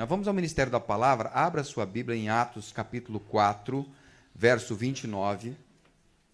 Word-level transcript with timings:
Nós 0.00 0.08
vamos 0.08 0.26
ao 0.26 0.32
Ministério 0.32 0.72
da 0.72 0.80
Palavra. 0.80 1.28
Abra 1.28 1.62
sua 1.62 1.84
Bíblia 1.84 2.16
em 2.16 2.30
Atos, 2.30 2.72
capítulo 2.72 3.20
4, 3.20 3.86
verso 4.34 4.74
29. 4.74 5.54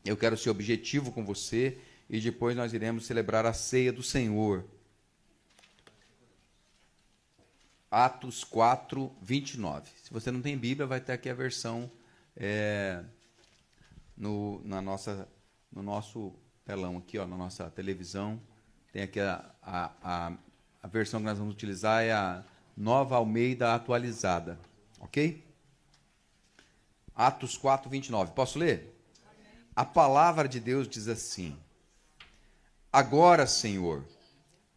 Eu 0.05 0.17
quero 0.17 0.37
ser 0.37 0.51
objetivo 0.51 1.11
com 1.11 1.25
você 1.25 1.77
e 2.09 2.21
depois 2.21 2.57
nós 2.57 2.73
iremos 2.73 3.07
celebrar 3.07 3.45
a 3.45 3.53
ceia 3.53 3.93
do 3.93 4.05
Senhor. 4.05 4.65
Atos 7.91 8.45
4, 8.45 9.13
29. 9.21 9.91
Se 10.01 10.13
você 10.13 10.31
não 10.31 10.41
tem 10.41 10.57
Bíblia, 10.57 10.87
vai 10.87 11.01
ter 11.01 11.15
aqui 11.15 11.29
a 11.29 11.35
versão 11.35 11.91
é, 12.37 13.03
no, 14.17 14.63
na 14.65 14.81
nossa, 14.81 15.27
no 15.73 15.83
nosso 15.83 16.33
telão, 16.65 16.99
aqui, 16.99 17.19
ó, 17.19 17.27
na 17.27 17.37
nossa 17.37 17.69
televisão. 17.69 18.41
Tem 18.93 19.03
aqui 19.03 19.19
a, 19.19 19.45
a, 19.61 19.91
a, 20.01 20.33
a 20.85 20.87
versão 20.87 21.19
que 21.19 21.27
nós 21.27 21.37
vamos 21.37 21.53
utilizar, 21.53 22.05
é 22.05 22.13
a 22.13 22.45
Nova 22.77 23.17
Almeida 23.17 23.75
atualizada. 23.75 24.61
Ok? 25.01 25.43
Atos 27.15 27.57
4, 27.57 27.89
29. 27.89 28.33
Posso 28.33 28.59
ler? 28.59 28.95
A 29.75 29.85
palavra 29.85 30.47
de 30.47 30.61
Deus 30.61 30.87
diz 30.87 31.09
assim: 31.09 31.57
Agora, 32.93 33.47
Senhor, 33.47 34.05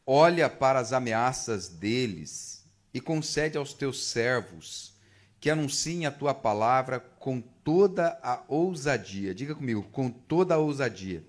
olha 0.06 0.50
para 0.50 0.80
as 0.80 0.94
ameaças 0.94 1.68
deles 1.68 2.66
e 2.94 3.02
concede 3.02 3.58
aos 3.58 3.74
teus 3.74 4.06
servos 4.06 4.98
que 5.40 5.50
anunciem 5.50 6.06
a 6.06 6.12
tua 6.12 6.34
palavra 6.34 7.00
com 7.00 7.40
toda 7.40 8.20
a 8.22 8.44
ousadia. 8.48 9.34
Diga 9.34 9.56
comigo, 9.56 9.84
com 9.84 10.10
toda 10.10 10.56
a 10.56 10.58
ousadia. 10.58 11.24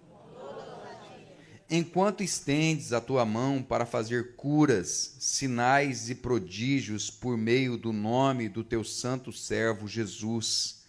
Enquanto 1.73 2.25
estendes 2.25 2.93
a 2.93 3.01
tua 3.01 3.25
mão 3.25 3.63
para 3.63 3.87
fazer 3.87 4.35
curas, 4.35 5.15
sinais 5.21 6.11
e 6.11 6.17
prodígios 6.17 7.09
por 7.09 7.39
meio 7.39 7.77
do 7.77 7.93
nome 7.93 8.49
do 8.49 8.65
teu 8.65 8.83
santo 8.83 9.33
servo 9.33 9.87
Jesus. 9.87 10.81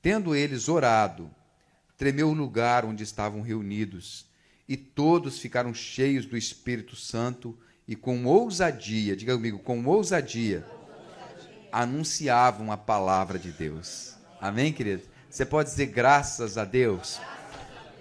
Tendo 0.00 0.32
eles 0.32 0.68
orado, 0.68 1.28
tremeu 1.98 2.28
o 2.28 2.34
lugar 2.34 2.84
onde 2.84 3.02
estavam 3.02 3.40
reunidos, 3.40 4.26
e 4.68 4.76
todos 4.76 5.40
ficaram 5.40 5.74
cheios 5.74 6.24
do 6.24 6.36
Espírito 6.36 6.94
Santo 6.94 7.58
e 7.88 7.96
com 7.96 8.26
ousadia, 8.26 9.16
diga 9.16 9.34
comigo, 9.34 9.58
com 9.58 9.84
ousadia, 9.84 10.64
anunciavam 11.72 12.70
a 12.70 12.76
palavra 12.76 13.40
de 13.40 13.50
Deus. 13.50 14.14
Amém, 14.40 14.72
querido? 14.72 15.02
Você 15.28 15.44
pode 15.44 15.68
dizer 15.68 15.86
graças 15.86 16.56
a 16.56 16.64
Deus? 16.64 17.20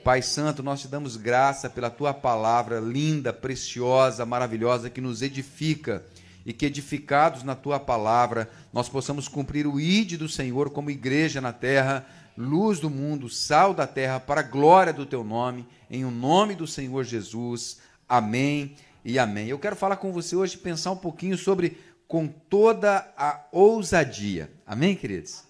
Pai 0.06 0.22
Santo, 0.22 0.61
nós 0.61 0.81
te 0.81 0.88
damos 0.88 1.17
graça 1.17 1.67
pela 1.67 1.89
tua 1.89 2.14
palavra 2.14 2.80
linda, 2.80 3.34
preciosa, 3.34 4.23
maravilhosa, 4.23 4.88
que 4.88 5.02
nos 5.02 5.23
edifica 5.23 6.06
e 6.45 6.53
que, 6.53 6.67
edificados 6.67 7.42
na 7.42 7.56
tua 7.56 7.80
palavra, 7.80 8.47
nós 8.72 8.88
possamos 8.88 9.28
cumprir 9.28 9.66
o 9.66 9.80
ide 9.80 10.16
do 10.16 10.30
Senhor 10.30 10.70
como 10.70 10.92
igreja 10.92 11.42
na 11.42 11.52
terra, 11.52 12.06
luz 12.38 12.80
do 12.80 12.88
mundo, 12.88 13.28
sal 13.31 13.73
da 13.73 13.88
terra, 13.88 14.20
para 14.20 14.42
a 14.42 14.44
glória 14.44 14.94
do 14.94 15.08
teu 15.08 15.23
nome, 15.23 15.66
em 15.89 16.06
o 16.06 16.12
nome 16.12 16.53
do 16.53 16.67
Senhor 16.67 17.03
Jesus. 17.03 17.80
Amém 18.08 18.75
e 19.03 19.17
amém. 19.17 19.47
Eu 19.47 19.58
quero 19.58 19.75
falar 19.75 19.95
com 19.95 20.14
você 20.14 20.36
hoje, 20.36 20.56
pensar 20.56 20.92
um 20.92 20.97
pouquinho 20.97 21.36
sobre 21.36 21.80
com 22.08 22.28
toda 22.28 23.12
a 23.17 23.44
ousadia. 23.52 24.52
Amém, 24.67 24.95
queridos? 24.95 25.45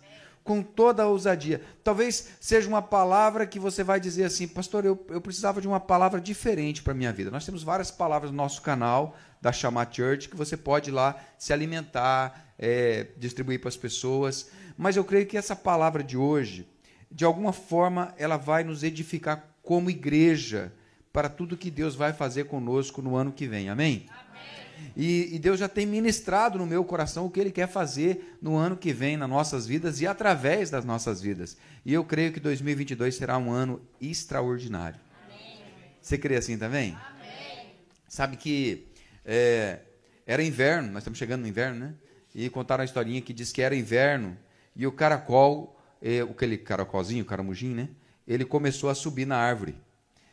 Com 0.45 0.61
toda 0.61 1.01
a 1.01 1.07
ousadia. 1.07 1.59
Talvez 1.83 2.29
seja 2.39 2.69
uma 2.69 2.81
palavra 2.81 3.47
que 3.47 3.59
você 3.59 3.83
vai 3.83 3.99
dizer 3.99 4.25
assim, 4.25 4.47
pastor, 4.47 4.85
eu, 4.85 5.03
eu 5.09 5.19
precisava 5.19 5.59
de 5.59 5.67
uma 5.67 5.79
palavra 5.79 6.21
diferente 6.21 6.83
para 6.83 6.93
a 6.93 6.95
minha 6.95 7.11
vida. 7.11 7.31
Nós 7.31 7.43
temos 7.43 7.63
várias 7.63 7.89
palavras 7.89 8.29
no 8.29 8.37
nosso 8.37 8.61
canal 8.61 9.17
da 9.41 9.51
Chamar 9.51 9.91
Church 9.91 10.29
que 10.29 10.35
você 10.35 10.55
pode 10.55 10.91
ir 10.91 10.93
lá 10.93 11.19
se 11.35 11.51
alimentar, 11.51 12.53
é, 12.59 13.07
distribuir 13.17 13.59
para 13.59 13.69
as 13.69 13.75
pessoas. 13.75 14.51
Mas 14.77 14.95
eu 14.95 15.03
creio 15.03 15.25
que 15.25 15.35
essa 15.35 15.55
palavra 15.55 16.03
de 16.03 16.15
hoje, 16.15 16.69
de 17.11 17.25
alguma 17.25 17.51
forma, 17.51 18.13
ela 18.15 18.37
vai 18.37 18.63
nos 18.63 18.83
edificar 18.83 19.49
como 19.63 19.89
igreja 19.89 20.71
para 21.11 21.27
tudo 21.27 21.57
que 21.57 21.71
Deus 21.71 21.95
vai 21.95 22.13
fazer 22.13 22.43
conosco 22.45 23.01
no 23.01 23.15
ano 23.15 23.31
que 23.31 23.47
vem. 23.47 23.67
Amém? 23.67 24.05
Amém. 24.09 24.54
E, 24.95 25.35
e, 25.35 25.39
Deus 25.39 25.59
já 25.59 25.67
tem 25.67 25.85
ministrado 25.85 26.57
no 26.57 26.65
meu 26.65 26.83
coração 26.85 27.25
o 27.25 27.29
que 27.29 27.39
Ele 27.39 27.51
quer 27.51 27.67
fazer 27.67 28.37
no 28.41 28.55
ano 28.55 28.77
que 28.77 28.93
vem 28.93 29.17
nas 29.17 29.29
nossas 29.29 29.67
vidas 29.67 29.99
e 29.99 30.07
através 30.07 30.69
das 30.69 30.85
nossas 30.85 31.21
vidas. 31.21 31.57
E 31.85 31.93
eu 31.93 32.05
creio 32.05 32.31
que 32.31 32.39
2022 32.39 33.15
será 33.15 33.37
um 33.37 33.51
ano 33.51 33.81
extraordinário. 33.99 34.99
Amém. 35.25 35.59
Você 36.01 36.17
crê 36.17 36.37
assim 36.37 36.57
também? 36.57 36.93
Amém. 36.93 37.73
Sabe 38.07 38.37
que 38.37 38.87
é, 39.25 39.79
era 40.25 40.41
inverno, 40.41 40.89
nós 40.89 40.99
estamos 40.99 41.19
chegando 41.19 41.41
no 41.41 41.47
inverno, 41.47 41.79
né? 41.79 41.93
E 42.33 42.49
contaram 42.49 42.81
a 42.81 42.85
historinha 42.85 43.21
que 43.21 43.33
diz 43.33 43.51
que 43.51 43.61
era 43.61 43.75
inverno 43.75 44.37
e 44.75 44.87
o 44.87 44.91
caracol, 44.91 45.79
é, 46.01 46.21
aquele 46.21 46.57
caracolzinho, 46.57 47.23
o 47.23 47.27
caramujim, 47.27 47.73
né? 47.73 47.89
Ele 48.27 48.45
começou 48.45 48.89
a 48.89 48.95
subir 48.95 49.25
na 49.25 49.37
árvore. 49.37 49.75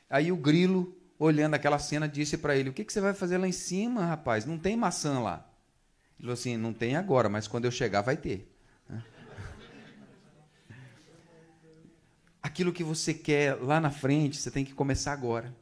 Aí 0.08 0.30
o 0.30 0.36
grilo 0.36 0.96
olhando 1.22 1.54
aquela 1.54 1.78
cena, 1.78 2.08
disse 2.08 2.36
para 2.36 2.56
ele: 2.56 2.70
O 2.70 2.72
que, 2.72 2.84
que 2.84 2.92
você 2.92 3.00
vai 3.00 3.14
fazer 3.14 3.38
lá 3.38 3.46
em 3.46 3.52
cima, 3.52 4.04
rapaz? 4.04 4.44
Não 4.44 4.58
tem 4.58 4.76
maçã 4.76 5.20
lá. 5.20 5.48
Ele 6.18 6.22
falou 6.22 6.34
assim: 6.34 6.56
Não 6.56 6.72
tem 6.72 6.96
agora, 6.96 7.28
mas 7.28 7.46
quando 7.46 7.64
eu 7.64 7.70
chegar 7.70 8.02
vai 8.02 8.16
ter. 8.16 8.52
Aquilo 12.42 12.72
que 12.72 12.82
você 12.82 13.14
quer 13.14 13.54
lá 13.54 13.80
na 13.80 13.90
frente, 13.90 14.36
você 14.36 14.50
tem 14.50 14.64
que 14.64 14.74
começar 14.74 15.12
agora. 15.12 15.54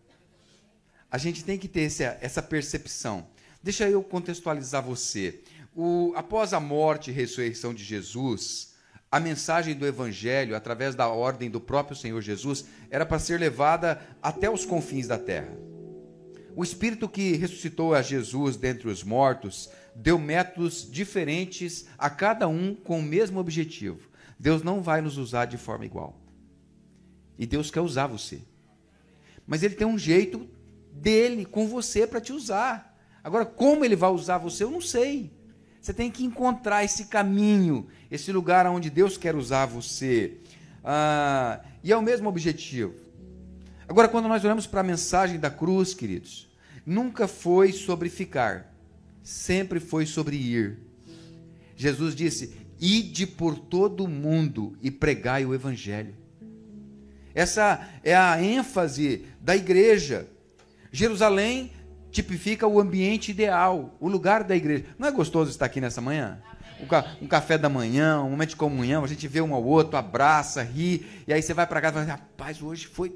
A 1.10 1.18
gente 1.18 1.44
tem 1.44 1.58
que 1.58 1.68
ter 1.68 1.82
essa, 1.82 2.16
essa 2.20 2.42
percepção. 2.42 3.26
Deixa 3.62 3.88
eu 3.88 4.02
contextualizar 4.02 4.82
você. 4.82 5.42
O, 5.74 6.14
após 6.16 6.54
a 6.54 6.60
morte 6.60 7.10
e 7.10 7.14
ressurreição 7.14 7.74
de 7.74 7.84
Jesus, 7.84 8.69
a 9.10 9.18
mensagem 9.18 9.74
do 9.74 9.86
Evangelho, 9.86 10.54
através 10.54 10.94
da 10.94 11.08
ordem 11.08 11.50
do 11.50 11.60
próprio 11.60 11.96
Senhor 11.96 12.20
Jesus, 12.20 12.64
era 12.88 13.04
para 13.04 13.18
ser 13.18 13.40
levada 13.40 14.00
até 14.22 14.48
os 14.48 14.64
confins 14.64 15.08
da 15.08 15.18
terra. 15.18 15.52
O 16.54 16.62
Espírito 16.62 17.08
que 17.08 17.36
ressuscitou 17.36 17.94
a 17.94 18.02
Jesus 18.02 18.56
dentre 18.56 18.88
os 18.88 19.02
mortos 19.02 19.68
deu 19.96 20.18
métodos 20.18 20.88
diferentes 20.88 21.86
a 21.98 22.08
cada 22.08 22.46
um 22.46 22.74
com 22.74 23.00
o 23.00 23.02
mesmo 23.02 23.40
objetivo. 23.40 24.08
Deus 24.38 24.62
não 24.62 24.80
vai 24.80 25.00
nos 25.00 25.18
usar 25.18 25.46
de 25.46 25.56
forma 25.56 25.84
igual. 25.84 26.16
E 27.36 27.46
Deus 27.46 27.70
quer 27.70 27.80
usar 27.80 28.06
você. 28.06 28.40
Mas 29.46 29.62
Ele 29.62 29.74
tem 29.74 29.86
um 29.86 29.98
jeito 29.98 30.48
dele 30.92 31.44
com 31.44 31.66
você 31.66 32.06
para 32.06 32.20
te 32.20 32.32
usar. 32.32 32.96
Agora, 33.24 33.44
como 33.44 33.84
Ele 33.84 33.96
vai 33.96 34.10
usar 34.10 34.38
você, 34.38 34.62
eu 34.62 34.70
não 34.70 34.80
sei. 34.80 35.32
Você 35.80 35.94
tem 35.94 36.10
que 36.10 36.24
encontrar 36.24 36.84
esse 36.84 37.06
caminho, 37.06 37.86
esse 38.10 38.30
lugar 38.30 38.66
onde 38.66 38.90
Deus 38.90 39.16
quer 39.16 39.34
usar 39.34 39.66
você. 39.66 40.34
Ah, 40.84 41.60
e 41.82 41.90
é 41.90 41.96
o 41.96 42.02
mesmo 42.02 42.28
objetivo. 42.28 42.94
Agora, 43.88 44.08
quando 44.08 44.28
nós 44.28 44.44
olhamos 44.44 44.66
para 44.66 44.80
a 44.80 44.84
mensagem 44.84 45.38
da 45.38 45.50
cruz, 45.50 45.94
queridos, 45.94 46.48
nunca 46.84 47.26
foi 47.26 47.72
sobre 47.72 48.08
ficar, 48.08 48.74
sempre 49.22 49.80
foi 49.80 50.04
sobre 50.04 50.36
ir. 50.36 50.78
Jesus 51.74 52.14
disse: 52.14 52.54
Ide 52.78 53.26
por 53.26 53.58
todo 53.58 54.04
o 54.04 54.08
mundo 54.08 54.76
e 54.82 54.90
pregai 54.90 55.46
o 55.46 55.54
Evangelho. 55.54 56.14
Essa 57.34 57.88
é 58.04 58.14
a 58.14 58.42
ênfase 58.42 59.24
da 59.40 59.56
igreja. 59.56 60.28
Jerusalém 60.92 61.72
tipifica 62.10 62.66
o 62.66 62.80
ambiente 62.80 63.30
ideal, 63.30 63.94
o 64.00 64.08
lugar 64.08 64.44
da 64.44 64.56
igreja. 64.56 64.84
Não 64.98 65.08
é 65.08 65.10
gostoso 65.10 65.50
estar 65.50 65.66
aqui 65.66 65.80
nessa 65.80 66.00
manhã? 66.00 66.40
Um, 67.20 67.26
café 67.26 67.58
da 67.58 67.68
manhã, 67.68 68.20
um 68.20 68.30
momento 68.30 68.50
de 68.50 68.56
comunhão, 68.56 69.04
a 69.04 69.06
gente 69.06 69.28
vê 69.28 69.40
um 69.40 69.54
ao 69.54 69.62
outro, 69.62 69.96
abraça, 69.96 70.62
ri, 70.62 71.06
e 71.26 71.32
aí 71.32 71.42
você 71.42 71.52
vai 71.52 71.66
para 71.66 71.80
casa 71.80 71.92
e 71.92 72.06
fala, 72.06 72.14
assim, 72.14 72.22
rapaz, 72.22 72.62
hoje 72.62 72.86
foi, 72.86 73.14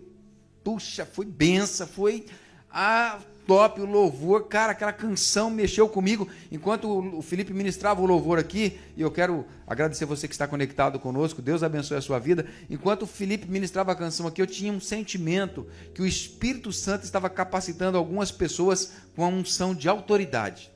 puxa, 0.62 1.06
foi 1.06 1.25
benção, 1.25 1.87
foi 1.87 2.26
a 2.70 3.19
top, 3.46 3.81
o 3.81 3.85
louvor, 3.85 4.44
cara, 4.44 4.73
aquela 4.73 4.93
canção 4.93 5.50
mexeu 5.50 5.88
comigo. 5.88 6.29
Enquanto 6.50 6.88
o 6.88 7.23
Felipe 7.23 7.52
ministrava 7.52 8.00
o 8.00 8.06
louvor 8.06 8.38
aqui, 8.38 8.79
e 8.96 9.02
eu 9.02 9.11
quero 9.11 9.44
agradecer 9.67 10.05
você 10.05 10.26
que 10.26 10.35
está 10.35 10.46
conectado 10.46 10.99
conosco, 10.99 11.43
Deus 11.43 11.62
abençoe 11.62 11.96
a 11.96 12.00
sua 12.00 12.19
vida. 12.19 12.46
Enquanto 12.69 13.02
o 13.02 13.06
Felipe 13.06 13.46
ministrava 13.46 13.93
a 13.93 13.94
canção 13.94 14.26
aqui, 14.26 14.41
eu 14.41 14.46
tinha 14.46 14.73
um 14.73 14.81
sentimento 14.81 15.67
que 15.94 16.02
o 16.02 16.06
Espírito 16.06 16.73
Santo 16.73 17.05
estava 17.05 17.29
capacitando 17.29 17.99
algumas 17.99 18.31
pessoas 18.31 18.93
com 19.14 19.25
a 19.25 19.29
unção 19.29 19.75
de 19.75 19.88
autoridade. 19.88 20.73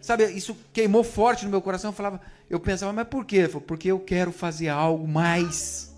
Sabe, 0.00 0.24
isso 0.32 0.56
queimou 0.72 1.04
forte 1.04 1.44
no 1.44 1.50
meu 1.50 1.62
coração. 1.62 1.90
Eu 1.90 1.94
falava, 1.94 2.20
eu 2.48 2.58
pensava, 2.58 2.92
mas 2.92 3.06
por 3.06 3.24
quê? 3.24 3.48
Porque 3.66 3.88
eu 3.88 4.00
quero 4.00 4.32
fazer 4.32 4.68
algo 4.68 5.06
mais 5.06 5.89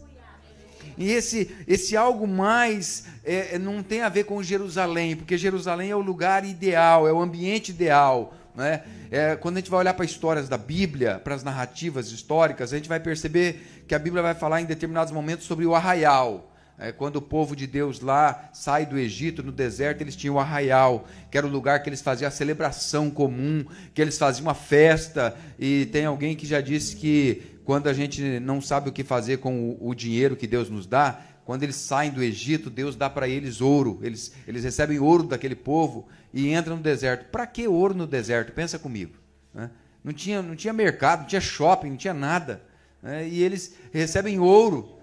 e 0.97 1.11
esse, 1.11 1.51
esse 1.67 1.97
algo 1.97 2.27
mais 2.27 3.07
é, 3.25 3.57
é, 3.57 3.59
não 3.59 3.83
tem 3.83 4.03
a 4.03 4.09
ver 4.09 4.25
com 4.25 4.43
Jerusalém, 4.43 5.17
porque 5.17 5.39
Jerusalém 5.39 5.91
é 5.91 5.97
o 5.97 6.01
lugar 6.01 6.45
ideal, 6.45 7.09
é 7.09 7.13
o 7.13 7.21
ambiente 7.21 7.71
ideal. 7.71 8.35
Né? 8.55 8.83
É, 9.11 9.37
quando 9.37 9.57
a 9.57 9.61
gente 9.61 9.71
vai 9.71 9.81
olhar 9.81 9.95
para 9.95 10.05
histórias 10.05 10.49
da 10.49 10.59
Bíblia, 10.59 11.21
para 11.23 11.35
as 11.35 11.43
narrativas 11.43 12.11
históricas, 12.11 12.73
a 12.73 12.77
gente 12.77 12.89
vai 12.89 13.01
perceber 13.01 13.85
que 13.89 13.95
a 13.95 13.99
Bíblia 13.99 14.23
vai 14.23 14.35
falar 14.35 14.61
em 14.61 14.67
determinados 14.67 15.13
momentos 15.13 15.47
sobre 15.47 15.65
o 15.67 15.75
arraial. 15.75 16.53
é, 16.79 16.91
quando 16.91 17.17
o 17.17 17.23
povo 17.23 17.55
de 17.55 17.67
Deus 17.67 18.01
lá 18.01 18.51
sai 18.53 18.85
do 18.85 18.99
Egito, 18.99 19.43
no 19.43 19.53
deserto, 19.53 20.01
eles 20.01 20.17
tinham 20.17 20.35
o 20.35 20.41
arraial, 20.41 21.07
que 21.31 21.39
era 21.39 21.47
o 21.47 21.51
lugar 21.51 21.83
que 21.83 21.89
eles 21.89 22.03
faziam 22.03 22.27
a 22.27 22.31
celebração 22.31 23.09
comum, 23.09 23.65
que 23.95 24.03
eles 24.03 24.19
faziam 24.19 24.47
uma 24.47 24.55
festa. 24.55 25.37
E 25.59 25.87
tem 25.87 26.07
alguém 26.07 26.35
que 26.35 26.47
já 26.47 26.61
disse 26.61 26.97
que 26.97 27.43
quando 27.65 27.89
a 27.89 27.93
gente 27.93 28.41
não 28.41 28.61
sabe 28.61 28.89
o 28.89 28.93
que 28.93 29.05
fazer 29.05 29.39
com 29.39 29.71
o, 29.71 29.89
o 29.89 29.95
dinheiro 29.95 30.37
que 30.37 30.47
Deus 30.47 30.69
nos 30.69 30.87
dá, 30.87 31.21
quando 31.45 31.63
eles 31.63 31.77
saem 31.77 32.11
do 32.11 32.23
Egito, 32.23 32.71
Deus 32.71 32.95
dá 32.95 33.11
para 33.11 33.29
eles 33.29 33.61
ouro. 33.61 33.99
Eles, 34.03 34.33
eles 34.47 34.65
recebem 34.65 34.99
ouro 34.99 35.25
daquele 35.25 35.57
povo 35.57 36.07
e 36.33 36.53
entram 36.53 36.77
no 36.77 36.83
deserto. 36.83 37.31
Para 37.31 37.47
que 37.47 37.67
ouro 37.67 37.95
no 37.95 38.07
deserto? 38.07 38.53
Pensa 38.53 38.79
comigo. 38.79 39.15
Né? 39.53 39.71
Não, 40.05 40.13
tinha, 40.13 40.41
não 40.41 40.55
tinha 40.55 40.73
mercado, 40.73 41.21
não 41.21 41.27
tinha 41.27 41.41
shopping, 41.41 41.91
não 41.91 41.97
tinha 41.97 42.15
nada. 42.15 42.63
Né? 43.03 43.29
E 43.29 43.43
eles 43.43 43.75
recebem 43.93 44.39
ouro. 44.39 44.99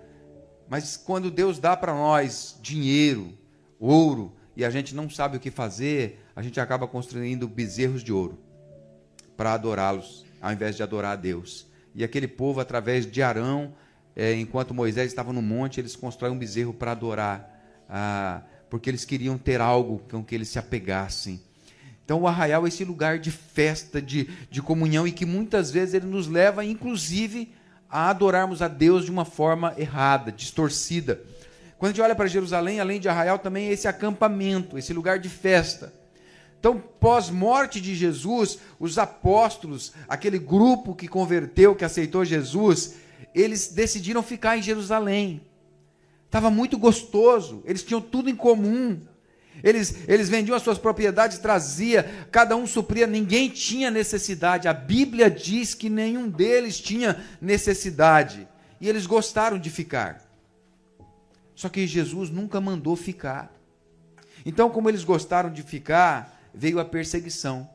Mas 0.69 0.95
quando 0.95 1.29
Deus 1.29 1.59
dá 1.59 1.75
para 1.75 1.93
nós 1.93 2.57
dinheiro, 2.61 3.33
ouro, 3.79 4.33
e 4.55 4.63
a 4.63 4.69
gente 4.69 4.93
não 4.93 5.09
sabe 5.09 5.37
o 5.37 5.39
que 5.39 5.51
fazer, 5.51 6.23
a 6.35 6.41
gente 6.41 6.59
acaba 6.59 6.87
construindo 6.87 7.47
bezerros 7.47 8.03
de 8.03 8.13
ouro 8.13 8.39
para 9.35 9.53
adorá-los, 9.53 10.25
ao 10.41 10.51
invés 10.51 10.75
de 10.75 10.83
adorar 10.83 11.13
a 11.13 11.15
Deus. 11.15 11.68
E 11.93 12.03
aquele 12.03 12.27
povo, 12.27 12.59
através 12.59 13.09
de 13.09 13.21
Arão, 13.21 13.73
é, 14.15 14.33
enquanto 14.33 14.73
Moisés 14.73 15.07
estava 15.07 15.31
no 15.31 15.41
monte, 15.41 15.79
eles 15.79 15.95
constroem 15.95 16.33
um 16.33 16.37
bezerro 16.37 16.73
para 16.73 16.91
adorar, 16.91 17.85
ah, 17.89 18.41
porque 18.69 18.89
eles 18.89 19.05
queriam 19.05 19.37
ter 19.37 19.61
algo 19.61 19.99
com 20.09 20.23
que 20.23 20.35
eles 20.35 20.49
se 20.49 20.59
apegassem. 20.59 21.41
Então, 22.03 22.21
o 22.21 22.27
arraial 22.27 22.65
é 22.65 22.69
esse 22.69 22.83
lugar 22.83 23.19
de 23.19 23.31
festa, 23.31 24.01
de, 24.01 24.29
de 24.49 24.61
comunhão, 24.61 25.07
e 25.07 25.11
que 25.11 25.25
muitas 25.25 25.71
vezes 25.71 25.93
ele 25.93 26.07
nos 26.07 26.27
leva, 26.27 26.65
inclusive, 26.65 27.53
a 27.89 28.09
adorarmos 28.09 28.61
a 28.61 28.67
Deus 28.67 29.05
de 29.05 29.11
uma 29.11 29.25
forma 29.25 29.73
errada, 29.77 30.31
distorcida. 30.31 31.21
Quando 31.77 31.91
a 31.91 31.93
gente 31.93 32.01
olha 32.01 32.15
para 32.15 32.27
Jerusalém, 32.27 32.79
além 32.79 32.99
de 32.99 33.07
arraial, 33.07 33.39
também 33.39 33.67
é 33.67 33.71
esse 33.71 33.87
acampamento, 33.87 34.77
esse 34.77 34.93
lugar 34.93 35.17
de 35.17 35.29
festa. 35.29 35.93
Então, 36.59 36.77
pós-morte 36.99 37.79
de 37.79 37.95
Jesus, 37.95 38.59
os 38.77 38.97
apóstolos, 38.97 39.93
aquele 40.09 40.37
grupo 40.37 40.93
que 40.93 41.07
converteu, 41.07 41.73
que 41.73 41.85
aceitou 41.85 42.25
Jesus, 42.25 42.95
eles 43.33 43.69
decidiram 43.69 44.21
ficar 44.21 44.57
em 44.57 44.61
Jerusalém. 44.61 45.41
Estava 46.25 46.51
muito 46.51 46.77
gostoso, 46.77 47.63
eles 47.65 47.81
tinham 47.81 48.01
tudo 48.01 48.29
em 48.29 48.35
comum. 48.35 48.99
Eles, 49.63 50.07
eles 50.07 50.29
vendiam 50.29 50.55
as 50.55 50.61
suas 50.61 50.77
propriedades, 50.77 51.37
trazia, 51.39 52.27
cada 52.29 52.55
um 52.55 52.67
supria, 52.67 53.07
ninguém 53.07 53.49
tinha 53.49 53.89
necessidade. 53.89 54.67
A 54.67 54.73
Bíblia 54.73 55.29
diz 55.29 55.73
que 55.73 55.89
nenhum 55.89 56.29
deles 56.29 56.79
tinha 56.79 57.21
necessidade. 57.41 58.47
E 58.81 58.87
eles 58.87 59.05
gostaram 59.05 59.57
de 59.57 59.69
ficar. 59.69 60.21
Só 61.55 61.67
que 61.67 61.87
Jesus 61.87 62.29
nunca 62.29 62.61
mandou 62.61 62.95
ficar. 62.95 63.53
Então, 64.45 64.69
como 64.69 64.89
eles 64.89 65.03
gostaram 65.03 65.51
de 65.51 65.61
ficar, 65.61 66.38
veio 66.59 66.77
a 66.77 66.83
perseguição. 66.83 67.69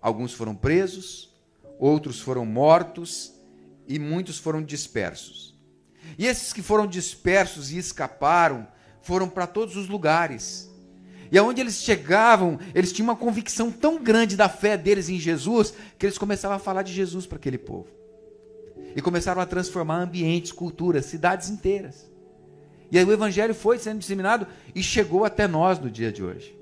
Alguns 0.00 0.32
foram 0.32 0.54
presos, 0.54 1.30
outros 1.78 2.18
foram 2.18 2.46
mortos 2.46 3.34
e 3.86 3.98
muitos 3.98 4.38
foram 4.38 4.62
dispersos. 4.62 5.54
E 6.16 6.26
esses 6.26 6.54
que 6.54 6.62
foram 6.62 6.86
dispersos 6.86 7.70
e 7.70 7.76
escaparam, 7.76 8.66
foram 9.02 9.28
para 9.28 9.46
todos 9.46 9.76
os 9.76 9.90
lugares. 9.90 10.70
E 11.30 11.36
aonde 11.36 11.60
eles 11.60 11.82
chegavam, 11.82 12.58
eles 12.74 12.92
tinham 12.92 13.08
uma 13.08 13.16
convicção 13.16 13.70
tão 13.70 14.02
grande 14.02 14.34
da 14.34 14.48
fé 14.48 14.78
deles 14.78 15.10
em 15.10 15.20
Jesus, 15.20 15.74
que 15.98 16.06
eles 16.06 16.16
começavam 16.16 16.56
a 16.56 16.60
falar 16.60 16.82
de 16.82 16.94
Jesus 16.94 17.26
para 17.26 17.36
aquele 17.36 17.58
povo. 17.58 17.88
E 18.96 19.02
começaram 19.02 19.42
a 19.42 19.46
transformar 19.46 20.00
ambientes, 20.00 20.50
culturas, 20.50 21.04
cidades 21.04 21.50
inteiras. 21.50 22.10
E 22.90 22.98
aí 22.98 23.04
o 23.04 23.12
evangelho 23.12 23.54
foi 23.54 23.78
sendo 23.78 23.98
disseminado 23.98 24.46
e 24.74 24.82
chegou 24.82 25.26
até 25.26 25.46
nós 25.46 25.78
no 25.78 25.90
dia 25.90 26.10
de 26.10 26.22
hoje. 26.22 26.61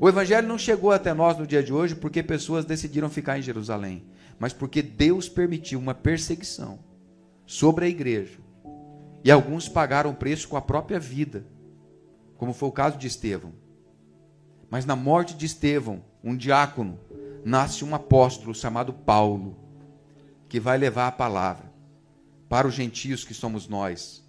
O 0.00 0.08
evangelho 0.08 0.48
não 0.48 0.56
chegou 0.56 0.92
até 0.92 1.12
nós 1.12 1.36
no 1.36 1.46
dia 1.46 1.62
de 1.62 1.74
hoje 1.74 1.94
porque 1.94 2.22
pessoas 2.22 2.64
decidiram 2.64 3.10
ficar 3.10 3.38
em 3.38 3.42
Jerusalém, 3.42 4.02
mas 4.38 4.50
porque 4.50 4.80
Deus 4.80 5.28
permitiu 5.28 5.78
uma 5.78 5.92
perseguição 5.92 6.78
sobre 7.44 7.84
a 7.84 7.88
igreja 7.88 8.38
e 9.22 9.30
alguns 9.30 9.68
pagaram 9.68 10.14
preço 10.14 10.48
com 10.48 10.56
a 10.56 10.62
própria 10.62 10.98
vida, 10.98 11.44
como 12.38 12.54
foi 12.54 12.70
o 12.70 12.72
caso 12.72 12.96
de 12.96 13.06
Estevão. 13.06 13.52
Mas 14.70 14.86
na 14.86 14.96
morte 14.96 15.34
de 15.34 15.44
Estevão, 15.44 16.02
um 16.24 16.34
diácono, 16.34 16.98
nasce 17.44 17.84
um 17.84 17.94
apóstolo 17.94 18.54
chamado 18.54 18.94
Paulo, 18.94 19.54
que 20.48 20.58
vai 20.58 20.78
levar 20.78 21.08
a 21.08 21.12
palavra 21.12 21.70
para 22.48 22.66
os 22.66 22.72
gentios 22.72 23.22
que 23.22 23.34
somos 23.34 23.68
nós. 23.68 24.24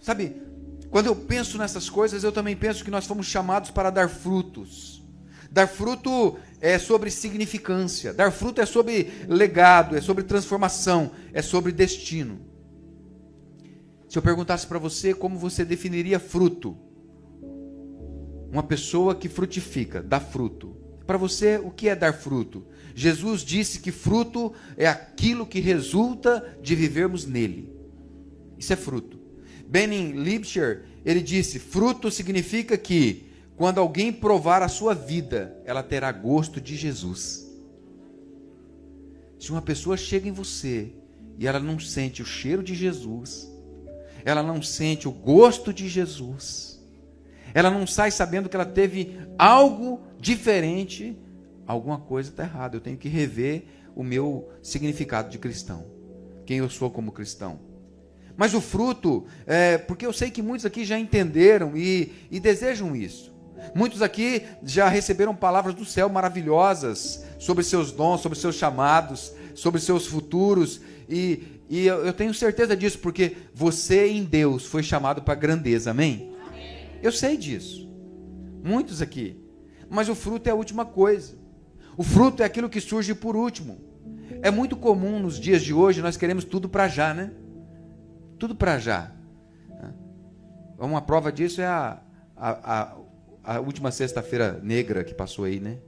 Sabe, 0.00 0.40
quando 0.90 1.06
eu 1.06 1.16
penso 1.16 1.58
nessas 1.58 1.90
coisas, 1.90 2.24
eu 2.24 2.32
também 2.32 2.56
penso 2.56 2.84
que 2.84 2.90
nós 2.90 3.06
fomos 3.06 3.26
chamados 3.26 3.70
para 3.70 3.90
dar 3.90 4.08
frutos. 4.08 5.04
Dar 5.50 5.66
fruto 5.66 6.36
é 6.60 6.78
sobre 6.78 7.10
significância, 7.10 8.12
dar 8.12 8.30
fruto 8.30 8.60
é 8.60 8.66
sobre 8.66 9.10
legado, 9.28 9.96
é 9.96 10.00
sobre 10.00 10.24
transformação, 10.24 11.10
é 11.32 11.40
sobre 11.40 11.72
destino. 11.72 12.40
Se 14.08 14.16
eu 14.16 14.22
perguntasse 14.22 14.66
para 14.66 14.78
você 14.78 15.12
como 15.14 15.38
você 15.38 15.64
definiria 15.64 16.18
fruto, 16.18 16.76
uma 18.50 18.62
pessoa 18.62 19.14
que 19.14 19.28
frutifica, 19.28 20.02
dá 20.02 20.18
fruto. 20.18 20.76
Para 21.06 21.18
você, 21.18 21.58
o 21.58 21.70
que 21.70 21.88
é 21.88 21.96
dar 21.96 22.12
fruto? 22.12 22.66
Jesus 22.94 23.42
disse 23.42 23.80
que 23.80 23.92
fruto 23.92 24.52
é 24.76 24.86
aquilo 24.86 25.46
que 25.46 25.60
resulta 25.60 26.58
de 26.62 26.74
vivermos 26.74 27.26
nele. 27.26 27.72
Isso 28.58 28.72
é 28.72 28.76
fruto. 28.76 29.17
Benin 29.68 30.12
Lipscher, 30.12 30.84
ele 31.04 31.20
disse: 31.20 31.58
fruto 31.58 32.10
significa 32.10 32.78
que 32.78 33.28
quando 33.54 33.78
alguém 33.78 34.12
provar 34.12 34.62
a 34.62 34.68
sua 34.68 34.94
vida, 34.94 35.60
ela 35.64 35.82
terá 35.82 36.10
gosto 36.10 36.60
de 36.60 36.74
Jesus. 36.74 37.46
Se 39.38 39.50
uma 39.52 39.60
pessoa 39.60 39.96
chega 39.96 40.28
em 40.28 40.32
você 40.32 40.92
e 41.38 41.46
ela 41.46 41.60
não 41.60 41.78
sente 41.78 42.22
o 42.22 42.24
cheiro 42.24 42.62
de 42.62 42.74
Jesus, 42.74 43.52
ela 44.24 44.42
não 44.42 44.62
sente 44.62 45.06
o 45.06 45.12
gosto 45.12 45.72
de 45.72 45.88
Jesus, 45.88 46.82
ela 47.52 47.70
não 47.70 47.86
sai 47.86 48.10
sabendo 48.10 48.48
que 48.48 48.56
ela 48.56 48.64
teve 48.64 49.18
algo 49.38 50.00
diferente, 50.18 51.16
alguma 51.66 51.98
coisa 51.98 52.30
está 52.30 52.44
errada. 52.44 52.76
Eu 52.76 52.80
tenho 52.80 52.96
que 52.96 53.08
rever 53.08 53.64
o 53.94 54.02
meu 54.02 54.48
significado 54.62 55.28
de 55.28 55.38
cristão, 55.38 55.84
quem 56.46 56.58
eu 56.58 56.70
sou 56.70 56.90
como 56.90 57.12
cristão. 57.12 57.67
Mas 58.38 58.54
o 58.54 58.60
fruto, 58.60 59.26
é, 59.48 59.76
porque 59.76 60.06
eu 60.06 60.12
sei 60.12 60.30
que 60.30 60.40
muitos 60.40 60.64
aqui 60.64 60.84
já 60.84 60.96
entenderam 60.96 61.76
e, 61.76 62.12
e 62.30 62.38
desejam 62.38 62.94
isso. 62.94 63.34
Muitos 63.74 64.00
aqui 64.00 64.44
já 64.62 64.88
receberam 64.88 65.34
palavras 65.34 65.74
do 65.74 65.84
céu 65.84 66.08
maravilhosas 66.08 67.24
sobre 67.36 67.64
seus 67.64 67.90
dons, 67.90 68.20
sobre 68.20 68.38
seus 68.38 68.54
chamados, 68.54 69.32
sobre 69.56 69.80
seus 69.80 70.06
futuros. 70.06 70.80
E, 71.08 71.60
e 71.68 71.84
eu, 71.84 72.06
eu, 72.06 72.12
tenho 72.12 72.32
certeza 72.32 72.76
disso, 72.76 73.00
porque 73.00 73.36
você 73.52 74.06
em 74.06 74.22
Deus 74.22 74.64
foi 74.64 74.84
chamado 74.84 75.20
para 75.20 75.34
grandeza, 75.34 75.90
amém? 75.90 76.32
amém? 76.46 76.90
Eu 77.02 77.10
sei 77.10 77.36
disso. 77.36 77.90
Muitos 78.62 79.02
aqui. 79.02 79.36
Mas 79.90 80.08
o 80.08 80.14
fruto 80.14 80.48
é 80.48 80.52
a 80.52 80.54
última 80.54 80.84
coisa. 80.84 81.36
O 81.96 82.04
fruto 82.04 82.44
é 82.44 82.46
aquilo 82.46 82.68
que 82.68 82.80
surge 82.80 83.16
por 83.16 83.34
último. 83.34 83.80
É 84.42 84.50
muito 84.52 84.76
comum 84.76 85.18
nos 85.18 85.40
dias 85.40 85.60
de 85.60 85.74
hoje 85.74 86.00
nós 86.00 86.16
queremos 86.16 86.44
tudo 86.44 86.68
para 86.68 86.86
já, 86.86 87.12
né? 87.12 87.32
Tudo 88.38 88.54
para 88.54 88.78
já. 88.78 89.12
Uma 90.78 91.02
prova 91.02 91.32
disso 91.32 91.60
é 91.60 91.66
a, 91.66 92.00
a, 92.36 92.94
a, 93.42 93.56
a 93.56 93.60
última 93.60 93.90
sexta-feira 93.90 94.60
negra 94.62 95.02
que 95.02 95.12
passou 95.12 95.44
aí, 95.44 95.58
né? 95.58 95.78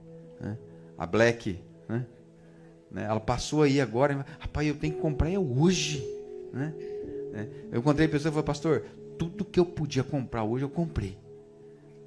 A 0.97 1.05
Black, 1.05 1.59
né? 1.87 2.05
Ela 2.93 3.21
passou 3.21 3.63
aí 3.63 3.79
agora, 3.79 4.25
rapaz, 4.37 4.67
eu 4.67 4.75
tenho 4.75 4.93
que 4.93 4.99
comprar 4.99 5.31
é 5.31 5.39
hoje. 5.39 6.05
Né? 6.51 6.73
né? 7.31 7.47
Eu 7.71 7.79
encontrei 7.79 8.07
pessoa 8.07 8.29
e 8.29 8.33
falei, 8.33 8.45
pastor, 8.45 8.85
tudo 9.17 9.45
que 9.45 9.59
eu 9.59 9.65
podia 9.65 10.03
comprar 10.03 10.43
hoje 10.43 10.65
eu 10.65 10.69
comprei. 10.69 11.17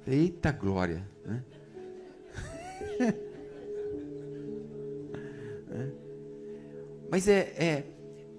Eita 0.05 0.51
glória. 0.51 1.03
Né? 1.25 1.43
É. 2.99 3.13
Mas 7.09 7.27
é, 7.27 7.39
é, 7.57 7.83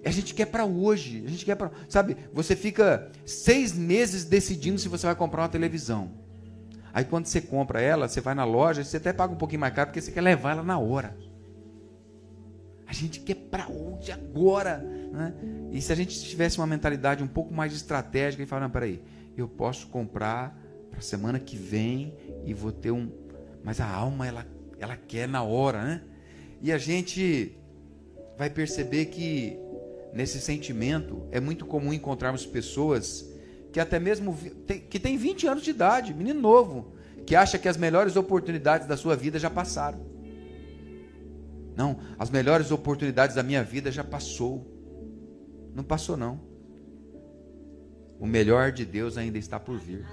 a 0.05 0.11
gente 0.11 0.33
quer 0.33 0.45
para 0.45 0.65
hoje, 0.65 1.23
a 1.25 1.29
gente 1.29 1.45
quer 1.45 1.55
para, 1.55 1.71
sabe? 1.89 2.17
Você 2.33 2.55
fica 2.55 3.11
seis 3.25 3.73
meses 3.73 4.23
decidindo 4.23 4.79
se 4.79 4.87
você 4.87 5.05
vai 5.05 5.15
comprar 5.15 5.41
uma 5.43 5.49
televisão. 5.49 6.11
Aí 6.93 7.03
quando 7.05 7.25
você 7.25 7.41
compra 7.41 7.81
ela, 7.81 8.07
você 8.07 8.21
vai 8.21 8.33
na 8.33 8.43
loja, 8.43 8.83
você 8.83 8.97
até 8.97 9.13
paga 9.13 9.33
um 9.33 9.37
pouquinho 9.37 9.59
mais 9.59 9.73
caro 9.73 9.89
porque 9.89 10.01
você 10.01 10.11
quer 10.11 10.21
levar 10.21 10.51
ela 10.51 10.63
na 10.63 10.79
hora. 10.79 11.15
A 12.87 12.93
gente 12.93 13.19
quer 13.19 13.35
para 13.35 13.67
hoje, 13.67 14.11
agora. 14.11 14.77
Né? 14.77 15.33
E 15.71 15.81
se 15.81 15.91
a 15.91 15.95
gente 15.95 16.19
tivesse 16.23 16.57
uma 16.57 16.65
mentalidade 16.65 17.21
um 17.21 17.27
pouco 17.27 17.53
mais 17.53 17.73
estratégica 17.73 18.41
e 18.41 18.45
falar, 18.45 18.61
não, 18.61 18.69
peraí, 18.69 19.03
eu 19.35 19.47
posso 19.47 19.87
comprar 19.87 20.57
para 20.89 21.01
semana 21.01 21.37
que 21.39 21.57
vem 21.57 22.15
e 22.45 22.53
vou 22.53 22.71
ter 22.71 22.91
um. 22.91 23.11
Mas 23.63 23.81
a 23.81 23.87
alma, 23.87 24.25
ela, 24.25 24.47
ela 24.79 24.95
quer 24.95 25.27
na 25.27 25.43
hora, 25.43 25.83
né? 25.83 26.01
E 26.61 26.71
a 26.71 26.77
gente 26.77 27.55
vai 28.37 28.49
perceber 28.49 29.07
que 29.07 29.59
nesse 30.13 30.39
sentimento, 30.41 31.27
é 31.31 31.39
muito 31.39 31.65
comum 31.65 31.93
encontrarmos 31.93 32.45
pessoas 32.45 33.25
que 33.71 33.79
até 33.79 33.99
mesmo 33.99 34.35
que 34.89 34.99
tem 34.99 35.17
20 35.17 35.47
anos 35.47 35.63
de 35.63 35.69
idade, 35.69 36.13
menino 36.13 36.39
novo, 36.39 36.93
que 37.25 37.35
acha 37.35 37.59
que 37.59 37.67
as 37.67 37.77
melhores 37.77 38.15
oportunidades 38.15 38.87
da 38.87 38.97
sua 38.97 39.15
vida 39.15 39.37
já 39.37 39.49
passaram. 39.49 39.99
Não, 41.75 41.99
as 42.17 42.29
melhores 42.29 42.71
oportunidades 42.71 43.35
da 43.35 43.43
minha 43.43 43.63
vida 43.63 43.91
já 43.91 44.03
passou. 44.03 44.65
Não 45.75 45.83
passou 45.83 46.17
não. 46.17 46.39
O 48.19 48.25
melhor 48.25 48.71
de 48.71 48.83
Deus 48.83 49.15
ainda 49.15 49.37
está 49.37 49.59
por 49.59 49.77
vir. 49.77 50.03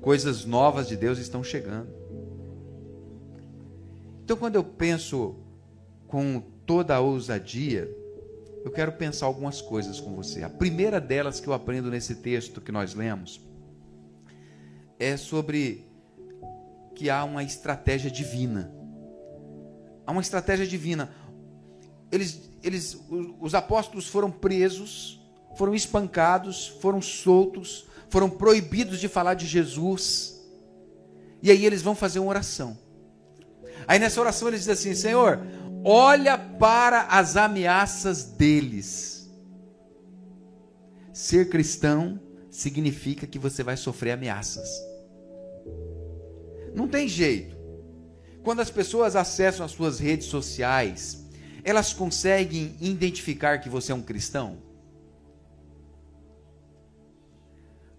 Coisas 0.00 0.46
novas 0.46 0.88
de 0.88 0.96
Deus 0.96 1.18
estão 1.18 1.44
chegando. 1.44 1.90
Então, 4.24 4.36
quando 4.36 4.56
eu 4.56 4.64
penso 4.64 5.36
com 6.06 6.42
toda 6.66 6.96
a 6.96 7.00
ousadia, 7.00 7.88
eu 8.64 8.70
quero 8.70 8.92
pensar 8.92 9.26
algumas 9.26 9.62
coisas 9.62 10.00
com 10.00 10.14
você. 10.14 10.42
A 10.42 10.50
primeira 10.50 11.00
delas 11.00 11.38
que 11.38 11.46
eu 11.46 11.52
aprendo 11.52 11.90
nesse 11.90 12.16
texto 12.16 12.60
que 12.60 12.72
nós 12.72 12.94
lemos 12.94 13.40
é 14.98 15.16
sobre 15.16 15.86
que 16.94 17.08
há 17.08 17.24
uma 17.24 17.44
estratégia 17.44 18.10
divina. 18.10 18.72
Há 20.04 20.10
uma 20.10 20.20
estratégia 20.20 20.66
divina. 20.66 21.10
Eles, 22.10 22.50
eles, 22.62 23.00
os 23.40 23.54
apóstolos 23.54 24.08
foram 24.08 24.30
presos, 24.30 25.20
foram 25.56 25.74
espancados, 25.74 26.66
foram 26.80 27.00
soltos, 27.00 27.86
foram 28.08 28.28
proibidos 28.28 28.98
de 28.98 29.08
falar 29.08 29.34
de 29.34 29.46
Jesus. 29.46 30.40
E 31.42 31.50
aí 31.50 31.64
eles 31.64 31.82
vão 31.82 31.94
fazer 31.94 32.18
uma 32.18 32.30
oração. 32.30 32.78
Aí 33.86 33.98
nessa 33.98 34.20
oração 34.20 34.48
eles 34.48 34.60
dizem 34.60 34.72
assim: 34.72 34.94
Senhor, 34.94 35.40
olha 35.88 36.36
para 36.36 37.02
as 37.02 37.36
ameaças 37.36 38.24
deles. 38.24 39.30
Ser 41.12 41.48
cristão 41.48 42.20
significa 42.50 43.24
que 43.24 43.38
você 43.38 43.62
vai 43.62 43.76
sofrer 43.76 44.10
ameaças. 44.10 44.68
Não 46.74 46.88
tem 46.88 47.06
jeito. 47.06 47.56
Quando 48.42 48.60
as 48.60 48.68
pessoas 48.68 49.14
acessam 49.14 49.64
as 49.64 49.70
suas 49.70 50.00
redes 50.00 50.26
sociais, 50.26 51.24
elas 51.62 51.92
conseguem 51.92 52.76
identificar 52.80 53.60
que 53.60 53.68
você 53.68 53.92
é 53.92 53.94
um 53.94 54.02
cristão? 54.02 54.58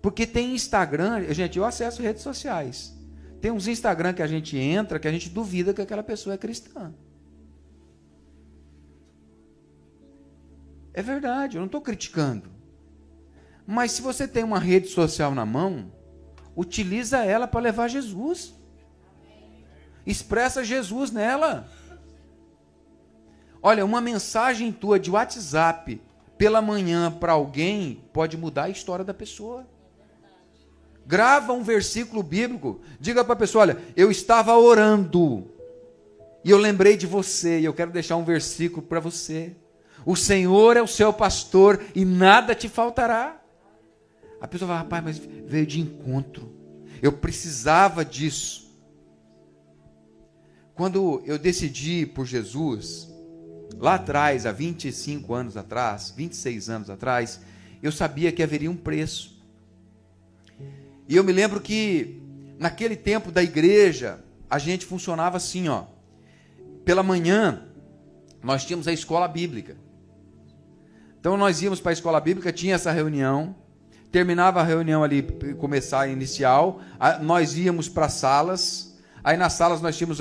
Porque 0.01 0.27
tem 0.27 0.53
Instagram, 0.53 1.33
gente, 1.33 1.57
eu 1.57 1.63
acesso 1.63 2.01
redes 2.01 2.21
sociais. 2.21 2.93
Tem 3.39 3.49
uns 3.49 3.65
Instagram 3.65 4.11
que 4.11 4.21
a 4.21 4.27
gente 4.27 4.57
entra 4.57 4.99
que 4.99 5.07
a 5.07 5.11
gente 5.11 5.29
duvida 5.29 5.73
que 5.73 5.81
aquela 5.81 6.03
pessoa 6.03 6.33
é 6.33 6.37
cristã. 6.37 6.93
É 10.97 11.01
verdade, 11.03 11.57
eu 11.57 11.59
não 11.59 11.67
estou 11.67 11.79
criticando. 11.79 12.49
Mas 13.67 13.91
se 13.91 14.01
você 14.01 14.27
tem 14.27 14.43
uma 14.43 14.57
rede 14.57 14.87
social 14.87 15.35
na 15.35 15.45
mão, 15.45 15.91
utiliza 16.55 17.23
ela 17.23 17.47
para 17.47 17.59
levar 17.59 17.87
Jesus. 17.87 18.55
Expressa 20.07 20.63
Jesus 20.63 21.11
nela. 21.11 21.69
Olha, 23.61 23.85
uma 23.85 24.01
mensagem 24.01 24.71
tua 24.71 24.99
de 24.99 25.11
WhatsApp 25.11 26.01
pela 26.35 26.63
manhã 26.63 27.11
para 27.11 27.33
alguém 27.33 28.03
pode 28.11 28.35
mudar 28.35 28.63
a 28.63 28.69
história 28.69 29.05
da 29.05 29.13
pessoa. 29.13 29.67
Grava 31.05 31.53
um 31.53 31.61
versículo 31.61 32.23
bíblico, 32.23 32.81
diga 32.99 33.23
para 33.23 33.33
a 33.33 33.37
pessoa: 33.37 33.61
olha, 33.61 33.77
eu 33.95 34.09
estava 34.09 34.57
orando 34.57 35.47
e 36.43 36.49
eu 36.49 36.57
lembrei 36.57 36.97
de 36.97 37.05
você 37.05 37.59
e 37.59 37.65
eu 37.65 37.73
quero 37.75 37.91
deixar 37.91 38.15
um 38.15 38.25
versículo 38.25 38.81
para 38.81 38.99
você. 38.99 39.55
O 40.05 40.15
Senhor 40.15 40.77
é 40.77 40.81
o 40.81 40.87
seu 40.87 41.11
pastor 41.11 41.83
e 41.93 42.05
nada 42.05 42.55
te 42.55 42.69
faltará. 42.69 43.41
A 44.39 44.47
pessoa 44.47 44.67
fala, 44.67 44.79
rapaz, 44.79 45.03
mas 45.03 45.17
veio 45.17 45.65
de 45.65 45.79
encontro. 45.79 46.51
Eu 47.01 47.11
precisava 47.11 48.05
disso. 48.05 48.67
Quando 50.73 51.23
eu 51.25 51.39
decidi 51.39 52.05
por 52.05 52.25
Jesus, 52.25 53.09
lá 53.77 53.95
atrás, 53.95 54.45
há 54.45 54.51
25 54.51 55.33
anos 55.33 55.57
atrás, 55.57 56.13
26 56.15 56.69
anos 56.69 56.89
atrás, 56.89 57.41
eu 57.81 57.91
sabia 57.91 58.31
que 58.31 58.43
haveria 58.43 58.69
um 58.69 58.77
preço. 58.77 59.41
E 61.07 61.15
eu 61.15 61.23
me 61.23 61.31
lembro 61.31 61.59
que 61.59 62.21
naquele 62.59 62.95
tempo 62.95 63.31
da 63.31 63.41
igreja, 63.41 64.23
a 64.49 64.59
gente 64.59 64.85
funcionava 64.85 65.37
assim, 65.37 65.67
ó. 65.67 65.85
Pela 66.85 67.03
manhã, 67.03 67.63
nós 68.43 68.65
tínhamos 68.65 68.87
a 68.87 68.93
escola 68.93 69.27
bíblica. 69.27 69.77
Então 71.27 71.35
nós 71.35 71.61
íamos 71.61 71.81
para 71.81 71.91
a 71.91 71.93
escola 71.93 72.21
bíblica, 72.21 72.53
tinha 72.53 72.75
essa 72.75 72.89
reunião, 72.89 73.53
terminava 74.09 74.61
a 74.61 74.63
reunião 74.63 75.03
ali, 75.03 75.21
começar 75.57 76.07
inicial, 76.07 76.79
nós 77.21 77.57
íamos 77.57 77.89
para 77.89 78.07
salas, 78.07 78.95
Aí 79.21 79.35
nas 79.35 79.51
salas 79.51 79.81
nós 79.81 79.97
tínhamos 79.97 80.19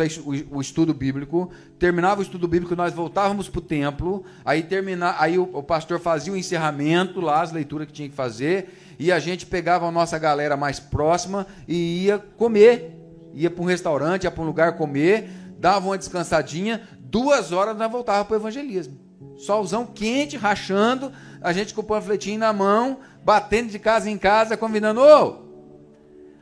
o 0.50 0.60
estudo 0.60 0.92
bíblico, 0.92 1.48
terminava 1.78 2.18
o 2.18 2.22
estudo 2.24 2.48
bíblico, 2.48 2.74
nós 2.74 2.92
voltávamos 2.92 3.48
para 3.48 3.58
o 3.60 3.62
templo, 3.62 4.24
aí, 4.44 4.64
termina, 4.64 5.14
aí 5.16 5.38
o, 5.38 5.48
o, 5.52 5.62
pastor 5.62 6.00
fazia 6.00 6.32
o 6.32 6.36
encerramento 6.36 7.20
lá, 7.20 7.40
as 7.40 7.52
leituras 7.52 7.86
que 7.86 7.92
tinha 7.92 8.08
que 8.08 8.14
fazer, 8.16 8.96
e 8.98 9.12
a 9.12 9.20
gente 9.20 9.46
pegava 9.46 9.86
a 9.86 9.92
nossa 9.92 10.18
galera 10.18 10.56
mais 10.56 10.80
próxima 10.80 11.46
e 11.68 12.06
ia 12.06 12.18
comer. 12.18 13.00
Ia 13.32 13.48
para 13.48 13.62
um 13.62 13.66
restaurante, 13.66 14.24
ia 14.24 14.30
para 14.32 14.42
um 14.42 14.46
lugar 14.46 14.76
comer, 14.76 15.30
dava 15.56 15.86
uma 15.86 15.96
descansadinha, 15.96 16.82
duas 16.98 17.52
horas 17.52 17.76
nós 17.76 17.92
voltava 17.92 18.24
para 18.24 18.34
o 18.34 18.40
evangelismo. 18.40 19.05
Solzão 19.36 19.86
quente, 19.86 20.36
rachando, 20.36 21.12
a 21.40 21.52
gente 21.52 21.74
com 21.74 21.80
o 21.80 21.84
panfletinho 21.84 22.38
na 22.38 22.52
mão, 22.52 23.00
batendo 23.24 23.70
de 23.70 23.78
casa 23.78 24.10
em 24.10 24.18
casa, 24.18 24.56
convidando, 24.56 25.00
ô, 25.00 25.46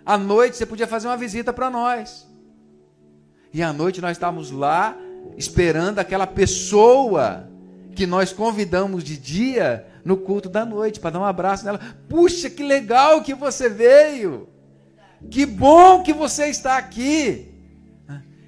à 0.04 0.18
noite 0.18 0.56
você 0.56 0.66
podia 0.66 0.86
fazer 0.86 1.08
uma 1.08 1.16
visita 1.16 1.52
para 1.52 1.70
nós. 1.70 2.28
E 3.52 3.62
à 3.62 3.72
noite 3.72 4.00
nós 4.00 4.12
estávamos 4.12 4.50
lá 4.50 4.96
esperando 5.36 5.98
aquela 5.98 6.26
pessoa 6.26 7.48
que 7.94 8.06
nós 8.06 8.32
convidamos 8.32 9.04
de 9.04 9.16
dia 9.16 9.86
no 10.04 10.16
culto 10.16 10.48
da 10.48 10.64
noite 10.64 11.00
para 11.00 11.10
dar 11.10 11.20
um 11.20 11.24
abraço 11.24 11.64
nela. 11.64 11.80
Puxa, 12.08 12.50
que 12.50 12.62
legal 12.62 13.22
que 13.22 13.34
você 13.34 13.68
veio! 13.68 14.48
Que 15.30 15.46
bom 15.46 16.02
que 16.02 16.12
você 16.12 16.46
está 16.46 16.76
aqui! 16.76 17.53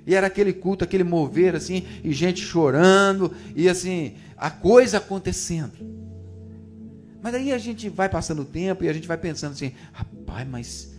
E 0.07 0.15
era 0.15 0.29
aquele 0.29 0.53
culto, 0.53 0.85
aquele 0.85 1.03
mover 1.03 1.57
assim, 1.57 1.85
e 2.05 2.13
gente 2.13 2.41
chorando, 2.41 3.35
e 3.57 3.69
assim, 3.69 4.15
a 4.37 4.49
coisa 4.49 4.99
acontecendo. 4.99 5.73
Mas 7.21 7.35
aí 7.35 7.53
a 7.53 7.59
gente 7.59 7.89
vai 7.89 8.09
passando 8.09 8.43
o 8.43 8.45
tempo 8.45 8.85
e 8.85 8.89
a 8.89 8.93
gente 8.93 9.09
vai 9.09 9.19
pensando 9.19 9.53
assim: 9.53 9.73
rapaz, 9.93 10.47
mas 10.49 10.95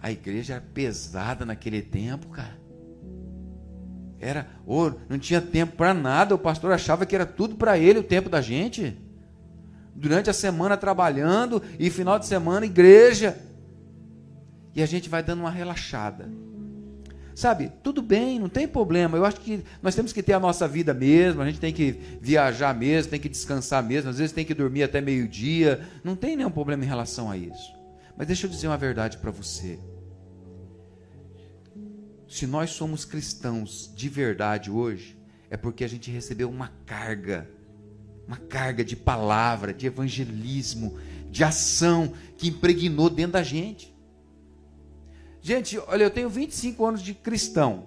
a 0.00 0.12
igreja 0.12 0.54
era 0.54 0.62
pesada 0.72 1.44
naquele 1.44 1.82
tempo, 1.82 2.28
cara. 2.28 2.56
Era, 4.20 4.46
oh, 4.64 4.92
não 5.08 5.18
tinha 5.18 5.40
tempo 5.40 5.76
para 5.76 5.92
nada, 5.92 6.34
o 6.34 6.38
pastor 6.38 6.70
achava 6.70 7.04
que 7.04 7.14
era 7.14 7.26
tudo 7.26 7.56
para 7.56 7.76
ele 7.76 7.98
o 7.98 8.04
tempo 8.04 8.28
da 8.28 8.40
gente. 8.40 8.96
Durante 9.96 10.30
a 10.30 10.32
semana 10.32 10.76
trabalhando 10.76 11.60
e 11.78 11.90
final 11.90 12.18
de 12.18 12.26
semana 12.26 12.64
igreja. 12.64 13.36
E 14.74 14.82
a 14.82 14.86
gente 14.86 15.08
vai 15.08 15.22
dando 15.22 15.40
uma 15.40 15.50
relaxada. 15.50 16.30
Sabe, 17.34 17.72
tudo 17.82 18.00
bem, 18.00 18.38
não 18.38 18.48
tem 18.48 18.68
problema. 18.68 19.16
Eu 19.16 19.24
acho 19.24 19.40
que 19.40 19.64
nós 19.82 19.94
temos 19.94 20.12
que 20.12 20.22
ter 20.22 20.34
a 20.34 20.40
nossa 20.40 20.68
vida 20.68 20.94
mesmo, 20.94 21.42
a 21.42 21.46
gente 21.46 21.58
tem 21.58 21.72
que 21.72 21.92
viajar 22.20 22.72
mesmo, 22.74 23.10
tem 23.10 23.20
que 23.20 23.28
descansar 23.28 23.82
mesmo, 23.82 24.10
às 24.10 24.18
vezes 24.18 24.32
tem 24.32 24.44
que 24.44 24.54
dormir 24.54 24.84
até 24.84 25.00
meio-dia. 25.00 25.86
Não 26.04 26.14
tem 26.14 26.36
nenhum 26.36 26.50
problema 26.50 26.84
em 26.84 26.88
relação 26.88 27.30
a 27.30 27.36
isso. 27.36 27.74
Mas 28.16 28.28
deixa 28.28 28.46
eu 28.46 28.50
dizer 28.50 28.68
uma 28.68 28.76
verdade 28.76 29.18
para 29.18 29.32
você. 29.32 29.78
Se 32.28 32.46
nós 32.46 32.70
somos 32.70 33.04
cristãos 33.04 33.92
de 33.94 34.08
verdade 34.08 34.70
hoje, 34.70 35.16
é 35.50 35.56
porque 35.56 35.84
a 35.84 35.88
gente 35.88 36.10
recebeu 36.10 36.48
uma 36.48 36.68
carga, 36.86 37.48
uma 38.26 38.36
carga 38.36 38.84
de 38.84 38.96
palavra, 38.96 39.72
de 39.72 39.86
evangelismo, 39.86 40.98
de 41.30 41.44
ação 41.44 42.12
que 42.36 42.48
impregnou 42.48 43.10
dentro 43.10 43.32
da 43.32 43.42
gente. 43.42 43.93
Gente, 45.44 45.78
olha, 45.88 46.04
eu 46.04 46.10
tenho 46.10 46.30
25 46.30 46.86
anos 46.86 47.02
de 47.02 47.12
cristão. 47.12 47.84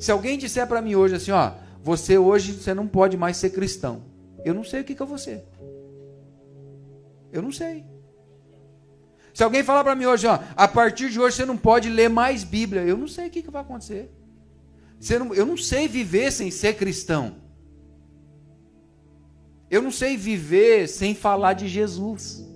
Se 0.00 0.10
alguém 0.10 0.38
disser 0.38 0.66
para 0.66 0.80
mim 0.80 0.94
hoje 0.94 1.16
assim, 1.16 1.30
ó, 1.30 1.52
você 1.82 2.16
hoje 2.16 2.54
você 2.54 2.72
não 2.72 2.88
pode 2.88 3.14
mais 3.14 3.36
ser 3.36 3.50
cristão. 3.50 4.04
Eu 4.42 4.54
não 4.54 4.64
sei 4.64 4.80
o 4.80 4.84
que, 4.84 4.94
que 4.94 5.02
eu 5.02 5.06
vou 5.06 5.18
ser. 5.18 5.44
Eu 7.30 7.42
não 7.42 7.52
sei. 7.52 7.84
Se 9.34 9.44
alguém 9.44 9.62
falar 9.62 9.84
para 9.84 9.94
mim 9.94 10.06
hoje, 10.06 10.26
ó, 10.26 10.38
a 10.56 10.66
partir 10.66 11.10
de 11.10 11.20
hoje 11.20 11.36
você 11.36 11.44
não 11.44 11.58
pode 11.58 11.90
ler 11.90 12.08
mais 12.08 12.42
Bíblia, 12.42 12.80
eu 12.84 12.96
não 12.96 13.06
sei 13.06 13.26
o 13.26 13.30
que, 13.30 13.42
que 13.42 13.50
vai 13.50 13.60
acontecer. 13.60 14.10
Não, 15.18 15.34
eu 15.34 15.44
não 15.44 15.58
sei 15.58 15.86
viver 15.86 16.32
sem 16.32 16.50
ser 16.50 16.78
cristão. 16.78 17.34
Eu 19.70 19.82
não 19.82 19.90
sei 19.90 20.16
viver 20.16 20.88
sem 20.88 21.14
falar 21.14 21.52
de 21.52 21.68
Jesus. 21.68 22.50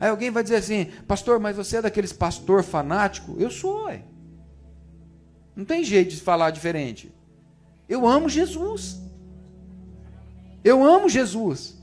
Aí 0.00 0.08
alguém 0.08 0.30
vai 0.30 0.42
dizer 0.42 0.56
assim, 0.56 0.86
pastor, 1.06 1.38
mas 1.38 1.54
você 1.54 1.76
é 1.76 1.82
daqueles 1.82 2.10
pastor 2.10 2.64
fanático? 2.64 3.36
Eu 3.38 3.50
sou, 3.50 3.86
é. 3.90 4.02
Não 5.54 5.64
tem 5.66 5.84
jeito 5.84 6.10
de 6.12 6.20
falar 6.22 6.50
diferente. 6.50 7.14
Eu 7.86 8.06
amo 8.06 8.26
Jesus. 8.26 8.98
Eu 10.64 10.82
amo 10.82 11.06
Jesus. 11.06 11.78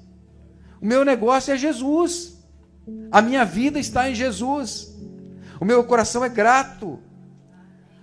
O 0.81 0.85
meu 0.85 1.05
negócio 1.05 1.53
é 1.53 1.57
Jesus. 1.57 2.43
A 3.11 3.21
minha 3.21 3.45
vida 3.45 3.77
está 3.77 4.09
em 4.09 4.15
Jesus. 4.15 4.95
O 5.59 5.65
meu 5.65 5.83
coração 5.83 6.25
é 6.25 6.29
grato. 6.29 6.99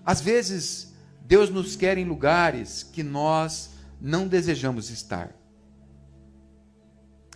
Às 0.06 0.20
vezes, 0.20 0.94
Deus 1.22 1.50
nos 1.50 1.74
quer 1.74 1.98
em 1.98 2.04
lugares 2.04 2.84
que 2.84 3.02
nós 3.02 3.70
não 4.00 4.28
desejamos 4.28 4.90
estar. 4.90 5.34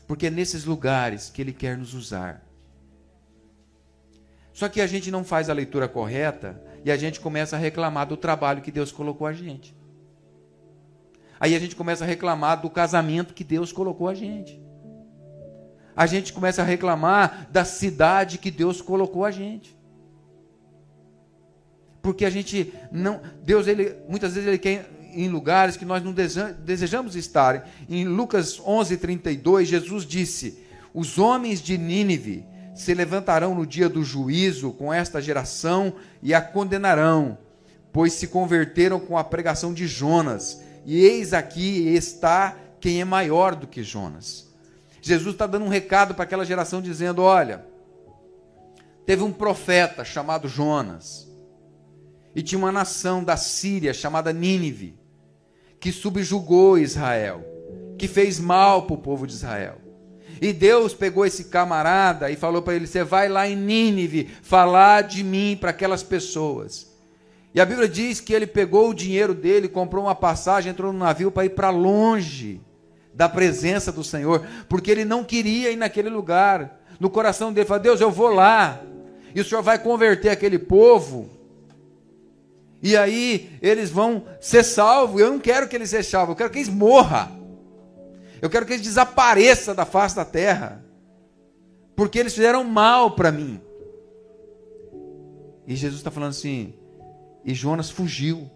Porque 0.07 0.27
é 0.27 0.31
nesses 0.31 0.65
lugares 0.65 1.29
que 1.29 1.43
Ele 1.43 1.53
quer 1.53 1.77
nos 1.77 1.93
usar. 1.93 2.48
Só 4.59 4.69
que 4.69 4.81
a 4.81 4.89
gente 4.89 5.09
não 5.09 5.23
faz 5.23 5.49
a 5.49 5.53
leitura 5.53 5.87
correta 5.87 6.61
e 6.85 6.91
a 6.91 6.97
gente 6.97 7.21
começa 7.21 7.55
a 7.55 7.59
reclamar 7.61 8.09
do 8.09 8.17
trabalho 8.17 8.61
que 8.61 8.73
Deus 8.73 8.91
colocou 8.91 9.25
a 9.25 9.33
gente. 9.33 9.73
Aí 11.39 11.55
a 11.55 11.61
gente 11.61 11.77
começa 11.77 12.03
a 12.03 12.07
reclamar 12.09 12.61
do 12.61 12.69
casamento 12.69 13.35
que 13.35 13.45
Deus 13.45 13.71
colocou 13.71 14.09
a 14.09 14.15
gente. 14.15 14.61
A 15.95 16.07
gente 16.07 16.33
começa 16.33 16.61
a 16.61 16.65
reclamar 16.65 17.47
da 17.53 17.65
cidade 17.65 18.37
que 18.37 18.51
Deus 18.51 18.83
colocou 18.83 19.25
a 19.25 19.31
gente. 19.31 19.79
Porque 22.03 22.25
a 22.25 22.31
gente 22.31 22.75
não, 22.91 23.21
Deus 23.45 23.69
ele 23.69 23.95
muitas 24.09 24.35
vezes 24.35 24.49
ele 24.49 24.59
quer 24.59 24.91
em 25.13 25.29
lugares 25.29 25.77
que 25.77 25.85
nós 25.85 26.03
não 26.03 26.13
desejamos 26.13 27.15
estar. 27.15 27.71
Em 27.89 28.05
Lucas 28.05 28.59
11:32, 28.59 29.67
Jesus 29.67 30.05
disse: 30.05 30.65
"Os 30.93 31.17
homens 31.17 31.63
de 31.63 31.79
Nínive 31.79 32.58
se 32.79 32.95
levantarão 32.95 33.57
no 33.57 33.67
dia 33.67 33.89
do 33.89 34.05
juízo 34.05 34.71
com 34.71 34.93
esta 34.93 35.21
geração 35.21 35.95
e 36.23 36.33
a 36.33 36.41
condenarão, 36.41 37.37
pois 37.93 38.13
se 38.13 38.29
converteram 38.29 39.01
com 39.01 39.19
a 39.19 39.25
pregação 39.25 39.75
de 39.75 39.89
Jonas. 39.89 40.63
E 40.87 41.05
eis 41.05 41.33
aqui 41.33 41.89
está 41.89 42.57
quem 42.81 43.01
é 43.01 43.05
maior 43.05 43.57
do 43.57 43.67
que 43.67 43.83
Jonas." 43.83 44.47
Jesus 45.03 45.35
está 45.35 45.47
dando 45.47 45.65
um 45.65 45.69
recado 45.69 46.15
para 46.15 46.23
aquela 46.23 46.45
geração 46.45 46.81
dizendo: 46.81 47.23
olha, 47.23 47.67
teve 49.05 49.25
um 49.25 49.33
profeta 49.33 50.05
chamado 50.05 50.49
Jonas, 50.49 51.29
e 52.35 52.43
tinha 52.43 52.61
uma 52.61 52.71
nação 52.71 53.25
da 53.25 53.37
Síria 53.37 53.93
chamada 53.93 54.33
Nínive, 54.33 54.97
que 55.81 55.91
subjugou 55.91 56.79
Israel, 56.79 57.45
que 57.99 58.07
fez 58.07 58.39
mal 58.39 58.83
para 58.83 58.95
o 58.95 58.99
povo 58.99 59.27
de 59.27 59.33
Israel. 59.33 59.88
E 60.41 60.53
Deus 60.53 60.95
pegou 60.95 61.27
esse 61.27 61.45
camarada 61.45 62.31
e 62.31 62.37
falou 62.37 62.63
para 62.63 62.75
ele: 62.75 62.87
Você 62.87 63.03
vai 63.03 63.29
lá 63.29 63.49
em 63.49 63.57
Nínive 63.57 64.31
falar 64.43 65.03
de 65.03 65.25
mim 65.25 65.57
para 65.61 65.71
aquelas 65.71 66.03
pessoas. 66.03 66.89
E 67.55 67.61
a 67.61 67.65
Bíblia 67.65 67.89
diz 67.89 68.21
que 68.21 68.33
ele 68.33 68.47
pegou 68.47 68.91
o 68.91 68.95
dinheiro 68.95 69.35
dele, 69.35 69.69
comprou 69.69 70.05
uma 70.05 70.15
passagem, 70.15 70.71
entrou 70.71 70.93
no 70.93 70.99
navio 70.99 71.31
para 71.31 71.45
ir 71.47 71.51
para 71.51 71.71
longe 71.71 72.61
da 73.15 73.29
presença 73.29 73.91
do 73.91 74.05
Senhor, 74.05 74.47
porque 74.69 74.91
ele 74.91 75.05
não 75.05 75.25
queria 75.25 75.71
ir 75.71 75.77
naquele 75.77 76.09
lugar. 76.09 76.79
No 77.01 77.11
coração 77.11 77.53
dele, 77.53 77.67
falou: 77.67 77.83
Deus, 77.83 78.01
eu 78.01 78.11
vou 78.11 78.29
lá, 78.29 78.81
e 79.35 79.41
o 79.41 79.45
Senhor 79.45 79.63
vai 79.63 79.79
converter 79.79 80.29
aquele 80.29 80.59
povo. 80.59 81.29
E 82.83 82.97
aí 82.97 83.51
eles 83.61 83.91
vão 83.91 84.25
ser 84.41 84.63
salvos. 84.63 85.21
Eu 85.21 85.33
não 85.33 85.41
quero 85.41 85.69
que 85.69 85.75
eles 85.75 85.91
sejam 85.91 86.11
salvos, 86.11 86.31
eu 86.31 86.37
quero 86.37 86.51
que 86.51 86.59
eles 86.59 86.69
morram. 86.69 87.38
Eu 88.41 88.49
quero 88.49 88.65
que 88.65 88.73
eles 88.73 88.85
desapareçam 88.85 89.75
da 89.75 89.85
face 89.85 90.17
da 90.17 90.25
terra. 90.25 90.85
Porque 91.97 92.19
eles 92.19 92.35
fizeram 92.35 92.63
mal 92.65 93.13
para 93.13 93.33
mim. 93.33 93.61
E 95.67 95.75
Jesus 95.77 96.01
está 96.01 96.11
falando 96.11 96.31
assim, 96.31 96.75
e 97.45 97.53
Jonas 97.53 97.91
fugiu. 97.91 98.51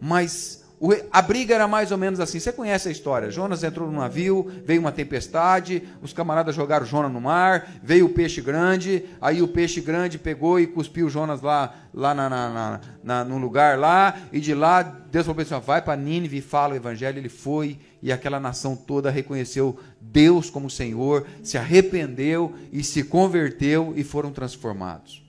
Mas 0.00 0.63
a 1.10 1.22
briga 1.22 1.54
era 1.54 1.66
mais 1.66 1.90
ou 1.90 1.96
menos 1.96 2.20
assim. 2.20 2.38
Você 2.38 2.52
conhece 2.52 2.88
a 2.88 2.92
história? 2.92 3.30
Jonas 3.30 3.64
entrou 3.64 3.90
no 3.90 4.00
navio, 4.00 4.50
veio 4.64 4.80
uma 4.80 4.92
tempestade, 4.92 5.82
os 6.02 6.12
camaradas 6.12 6.54
jogaram 6.54 6.84
Jonas 6.84 7.12
no 7.12 7.20
mar, 7.20 7.68
veio 7.82 8.06
o 8.06 8.10
peixe 8.10 8.40
grande, 8.40 9.04
aí 9.20 9.40
o 9.40 9.48
peixe 9.48 9.80
grande 9.80 10.18
pegou 10.18 10.60
e 10.60 10.66
cuspiu 10.66 11.08
Jonas 11.08 11.40
lá, 11.40 11.74
lá 11.92 12.14
na, 12.14 12.28
na, 12.28 12.80
na, 13.02 13.24
no 13.24 13.38
lugar 13.38 13.78
lá, 13.78 14.18
e 14.32 14.40
de 14.40 14.54
lá 14.54 14.82
Deus 14.82 15.26
falou 15.26 15.40
assim: 15.40 15.58
vai 15.64 15.80
para 15.80 15.96
Nínive 15.96 16.38
e 16.38 16.42
fala 16.42 16.74
o 16.74 16.76
evangelho. 16.76 17.18
Ele 17.18 17.28
foi, 17.28 17.78
e 18.02 18.12
aquela 18.12 18.40
nação 18.40 18.76
toda 18.76 19.10
reconheceu 19.10 19.78
Deus 20.00 20.50
como 20.50 20.68
Senhor, 20.68 21.26
se 21.42 21.56
arrependeu 21.56 22.54
e 22.72 22.82
se 22.82 23.04
converteu 23.04 23.94
e 23.96 24.04
foram 24.04 24.32
transformados. 24.32 25.24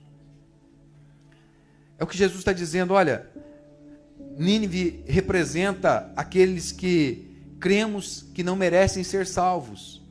É 1.98 2.04
o 2.04 2.06
que 2.06 2.18
Jesus 2.18 2.40
está 2.40 2.52
dizendo: 2.52 2.92
olha 2.92 3.26
Nínive 4.38 5.02
representa 5.06 6.12
aqueles 6.14 6.70
que 6.70 7.26
cremos 7.58 8.26
que 8.34 8.42
não 8.42 8.54
merecem 8.54 9.02
ser 9.02 9.26
salvos. 9.26 10.02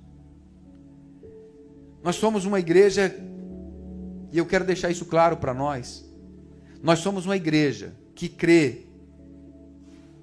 Nós 2.03 2.15
somos 2.15 2.45
uma 2.45 2.59
igreja, 2.59 3.15
e 4.31 4.37
eu 4.37 4.45
quero 4.45 4.65
deixar 4.65 4.89
isso 4.89 5.05
claro 5.05 5.37
para 5.37 5.53
nós. 5.53 6.03
Nós 6.81 6.99
somos 6.99 7.25
uma 7.25 7.35
igreja 7.35 7.93
que 8.13 8.27
crê, 8.27 8.83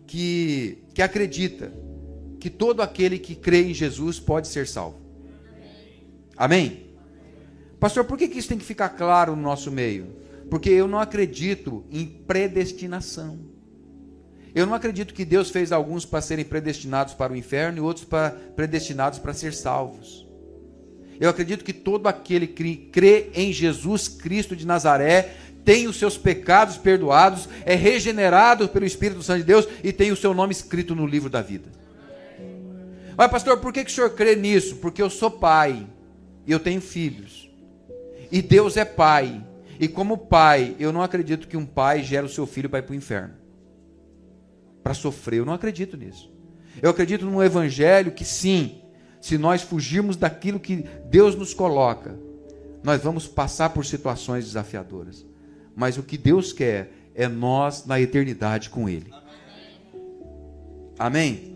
que, 0.06 0.78
que 0.94 1.02
acredita 1.02 1.72
que 2.40 2.50
todo 2.50 2.82
aquele 2.82 3.18
que 3.18 3.34
crê 3.36 3.62
em 3.70 3.74
Jesus 3.74 4.18
pode 4.18 4.48
ser 4.48 4.66
salvo. 4.66 5.00
Amém? 6.36 6.86
Pastor, 7.78 8.04
por 8.04 8.18
que, 8.18 8.28
que 8.28 8.38
isso 8.38 8.48
tem 8.48 8.58
que 8.58 8.64
ficar 8.64 8.90
claro 8.90 9.36
no 9.36 9.42
nosso 9.42 9.70
meio? 9.70 10.06
Porque 10.50 10.70
eu 10.70 10.88
não 10.88 10.98
acredito 10.98 11.84
em 11.90 12.04
predestinação. 12.04 13.51
Eu 14.54 14.66
não 14.66 14.74
acredito 14.74 15.14
que 15.14 15.24
Deus 15.24 15.50
fez 15.50 15.72
alguns 15.72 16.04
para 16.04 16.20
serem 16.20 16.44
predestinados 16.44 17.14
para 17.14 17.32
o 17.32 17.36
inferno 17.36 17.78
e 17.78 17.80
outros 17.80 18.04
para 18.04 18.30
predestinados 18.30 19.18
para 19.18 19.32
ser 19.32 19.54
salvos. 19.54 20.26
Eu 21.18 21.30
acredito 21.30 21.64
que 21.64 21.72
todo 21.72 22.06
aquele 22.06 22.46
que 22.46 22.76
crê 22.76 23.30
em 23.34 23.52
Jesus 23.52 24.08
Cristo 24.08 24.54
de 24.54 24.66
Nazaré 24.66 25.34
tem 25.64 25.86
os 25.86 25.96
seus 25.96 26.18
pecados 26.18 26.76
perdoados, 26.76 27.48
é 27.64 27.74
regenerado 27.74 28.68
pelo 28.68 28.84
Espírito 28.84 29.22
Santo 29.22 29.38
de 29.38 29.44
Deus 29.44 29.66
e 29.82 29.92
tem 29.92 30.10
o 30.10 30.16
seu 30.16 30.34
nome 30.34 30.52
escrito 30.52 30.94
no 30.94 31.06
livro 31.06 31.30
da 31.30 31.40
vida. 31.40 31.70
Mas, 33.16 33.30
pastor, 33.30 33.58
por 33.58 33.72
que, 33.72 33.84
que 33.84 33.90
o 33.90 33.94
senhor 33.94 34.10
crê 34.10 34.34
nisso? 34.34 34.76
Porque 34.76 35.00
eu 35.00 35.08
sou 35.08 35.30
pai 35.30 35.86
e 36.46 36.50
eu 36.50 36.58
tenho 36.58 36.80
filhos. 36.80 37.48
E 38.30 38.42
Deus 38.42 38.76
é 38.76 38.84
pai. 38.84 39.42
E 39.78 39.86
como 39.86 40.18
pai, 40.18 40.74
eu 40.78 40.92
não 40.92 41.02
acredito 41.02 41.46
que 41.46 41.56
um 41.56 41.64
pai 41.64 42.02
gere 42.02 42.26
o 42.26 42.30
seu 42.30 42.46
filho 42.46 42.68
para 42.68 42.80
ir 42.80 42.82
para 42.82 42.92
o 42.92 42.96
inferno 42.96 43.41
para 44.82 44.94
sofrer. 44.94 45.38
Eu 45.38 45.46
não 45.46 45.52
acredito 45.52 45.96
nisso. 45.96 46.32
Eu 46.80 46.90
acredito 46.90 47.24
num 47.24 47.42
evangelho 47.42 48.12
que 48.12 48.24
sim, 48.24 48.82
se 49.20 49.36
nós 49.36 49.62
fugirmos 49.62 50.16
daquilo 50.16 50.58
que 50.58 50.84
Deus 51.08 51.34
nos 51.34 51.52
coloca, 51.52 52.18
nós 52.82 53.02
vamos 53.02 53.28
passar 53.28 53.70
por 53.70 53.84
situações 53.84 54.44
desafiadoras. 54.44 55.24
Mas 55.74 55.96
o 55.96 56.02
que 56.02 56.18
Deus 56.18 56.52
quer 56.52 56.92
é 57.14 57.28
nós 57.28 57.86
na 57.86 58.00
eternidade 58.00 58.70
com 58.70 58.88
Ele. 58.88 59.12
Amém? 60.98 61.52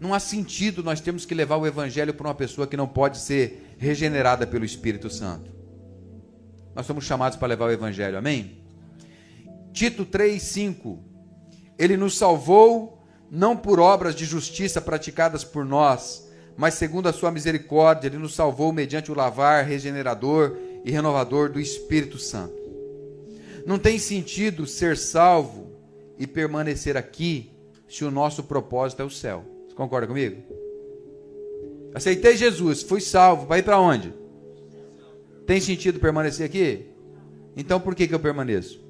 Não 0.00 0.12
há 0.12 0.20
sentido 0.20 0.82
nós 0.82 1.00
temos 1.00 1.24
que 1.24 1.34
levar 1.34 1.56
o 1.56 1.66
Evangelho 1.66 2.12
para 2.12 2.28
uma 2.28 2.34
pessoa 2.34 2.66
que 2.66 2.76
não 2.76 2.86
pode 2.86 3.18
ser 3.18 3.74
regenerada 3.78 4.46
pelo 4.46 4.64
Espírito 4.64 5.08
Santo. 5.08 5.50
Nós 6.74 6.84
somos 6.84 7.04
chamados 7.04 7.38
para 7.38 7.48
levar 7.48 7.66
o 7.66 7.70
Evangelho, 7.70 8.18
amém? 8.18 8.63
Tito 9.74 10.06
3:5. 10.06 11.00
Ele 11.76 11.96
nos 11.96 12.16
salvou 12.16 13.04
não 13.28 13.56
por 13.56 13.80
obras 13.80 14.14
de 14.14 14.24
justiça 14.24 14.80
praticadas 14.80 15.42
por 15.42 15.64
nós, 15.64 16.30
mas 16.56 16.74
segundo 16.74 17.08
a 17.08 17.12
sua 17.12 17.32
misericórdia, 17.32 18.06
ele 18.06 18.16
nos 18.16 18.36
salvou 18.36 18.72
mediante 18.72 19.10
o 19.10 19.14
lavar 19.14 19.64
regenerador 19.64 20.56
e 20.84 20.92
renovador 20.92 21.50
do 21.50 21.58
Espírito 21.58 22.16
Santo. 22.18 22.54
Não 23.66 23.76
tem 23.76 23.98
sentido 23.98 24.64
ser 24.64 24.96
salvo 24.96 25.72
e 26.16 26.24
permanecer 26.24 26.96
aqui 26.96 27.50
se 27.88 28.04
o 28.04 28.12
nosso 28.12 28.44
propósito 28.44 29.02
é 29.02 29.04
o 29.04 29.10
céu. 29.10 29.44
Você 29.66 29.74
concorda 29.74 30.06
comigo? 30.06 30.40
Aceitei 31.92 32.36
Jesus, 32.36 32.84
fui 32.84 33.00
salvo, 33.00 33.46
vai 33.46 33.58
ir 33.58 33.64
para 33.64 33.80
onde? 33.80 34.14
Tem 35.44 35.60
sentido 35.60 35.98
permanecer 35.98 36.46
aqui? 36.46 36.86
Então 37.56 37.80
por 37.80 37.96
que, 37.96 38.06
que 38.06 38.14
eu 38.14 38.20
permaneço? 38.20 38.83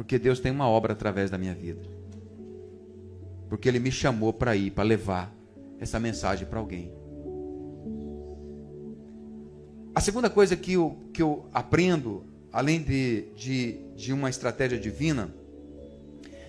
Porque 0.00 0.18
Deus 0.18 0.40
tem 0.40 0.50
uma 0.50 0.66
obra 0.66 0.94
através 0.94 1.30
da 1.30 1.36
minha 1.36 1.54
vida. 1.54 1.82
Porque 3.50 3.68
Ele 3.68 3.78
me 3.78 3.92
chamou 3.92 4.32
para 4.32 4.56
ir, 4.56 4.70
para 4.70 4.82
levar 4.82 5.30
essa 5.78 6.00
mensagem 6.00 6.46
para 6.46 6.58
alguém. 6.58 6.90
A 9.94 10.00
segunda 10.00 10.30
coisa 10.30 10.56
que 10.56 10.72
eu, 10.72 10.96
que 11.12 11.20
eu 11.20 11.44
aprendo, 11.52 12.24
além 12.50 12.82
de, 12.82 13.26
de, 13.36 13.78
de 13.94 14.10
uma 14.10 14.30
estratégia 14.30 14.78
divina, 14.78 15.34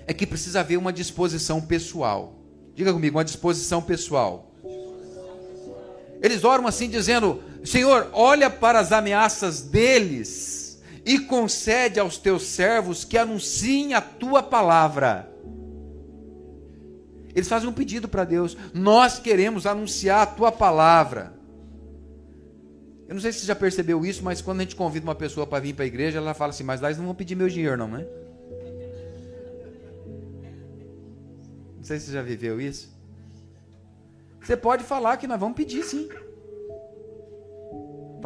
é 0.07 0.13
que 0.13 0.25
precisa 0.25 0.61
haver 0.61 0.77
uma 0.77 0.93
disposição 0.93 1.59
pessoal. 1.59 2.39
Diga 2.73 2.93
comigo, 2.93 3.17
uma 3.17 3.25
disposição 3.25 3.81
pessoal. 3.81 4.49
Eles 6.21 6.45
oram 6.45 6.67
assim, 6.67 6.89
dizendo: 6.89 7.43
Senhor, 7.65 8.07
olha 8.13 8.49
para 8.49 8.79
as 8.79 8.93
ameaças 8.93 9.61
deles 9.61 10.50
e 11.05 11.19
concede 11.19 11.99
aos 11.99 12.17
teus 12.17 12.43
servos 12.43 13.03
que 13.03 13.17
anunciem 13.17 13.93
a 13.93 14.01
tua 14.01 14.43
palavra. 14.43 15.31
Eles 17.33 17.47
fazem 17.47 17.67
um 17.67 17.73
pedido 17.73 18.07
para 18.07 18.23
Deus: 18.23 18.57
Nós 18.73 19.19
queremos 19.19 19.65
anunciar 19.65 20.21
a 20.21 20.25
tua 20.25 20.51
palavra. 20.51 21.33
Eu 23.07 23.15
não 23.15 23.21
sei 23.21 23.31
se 23.31 23.39
você 23.39 23.47
já 23.47 23.55
percebeu 23.55 24.05
isso, 24.05 24.23
mas 24.23 24.41
quando 24.41 24.61
a 24.61 24.63
gente 24.63 24.75
convida 24.75 25.05
uma 25.05 25.15
pessoa 25.15 25.45
para 25.45 25.59
vir 25.59 25.73
para 25.73 25.83
a 25.83 25.87
igreja, 25.87 26.17
ela 26.17 26.33
fala 26.33 26.51
assim: 26.51 26.63
Mas 26.63 26.81
lá 26.81 26.89
eles 26.89 26.97
não 26.97 27.05
vão 27.05 27.15
pedir 27.15 27.35
meu 27.35 27.49
dinheiro, 27.49 27.77
não, 27.77 27.87
né? 27.87 28.05
Não 31.77 31.83
sei 31.83 31.99
se 31.99 32.07
você 32.07 32.11
já 32.13 32.21
viveu 32.21 32.61
isso. 32.61 32.91
Você 34.41 34.55
pode 34.55 34.83
falar 34.83 35.17
que 35.17 35.27
nós 35.27 35.39
vamos 35.39 35.55
pedir 35.55 35.83
sim. 35.83 36.09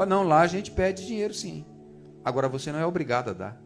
Não, 0.08 0.24
lá 0.24 0.42
a 0.42 0.48
gente 0.48 0.72
pede 0.72 1.06
dinheiro 1.06 1.34
sim. 1.34 1.66
Agora 2.26 2.50
você 2.50 2.72
não 2.72 2.80
é 2.80 2.86
obrigado 2.86 3.30
a 3.30 3.34
dar. 3.34 3.62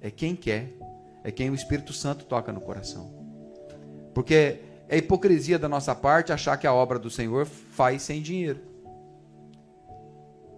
É 0.00 0.12
quem 0.12 0.36
quer. 0.36 0.78
É 1.24 1.32
quem 1.32 1.50
o 1.50 1.54
Espírito 1.54 1.92
Santo 1.92 2.24
toca 2.24 2.52
no 2.52 2.60
coração. 2.60 3.12
Porque 4.14 4.60
é 4.88 4.98
hipocrisia 4.98 5.58
da 5.58 5.68
nossa 5.68 5.92
parte 5.92 6.32
achar 6.32 6.56
que 6.56 6.68
a 6.68 6.72
obra 6.72 6.98
do 6.98 7.10
Senhor 7.10 7.46
faz 7.46 8.02
sem 8.02 8.22
dinheiro. 8.22 8.60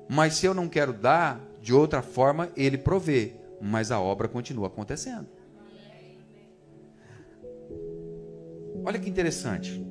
Mas 0.08 0.34
se 0.34 0.44
eu 0.44 0.52
não 0.52 0.68
quero 0.68 0.92
dar, 0.92 1.40
de 1.62 1.72
outra 1.72 2.02
forma 2.02 2.50
ele 2.54 2.76
provê. 2.76 3.36
Mas 3.60 3.90
a 3.90 3.98
obra 3.98 4.28
continua 4.28 4.66
acontecendo. 4.66 5.26
Olha 8.84 8.98
que 8.98 9.08
interessante. 9.08 9.84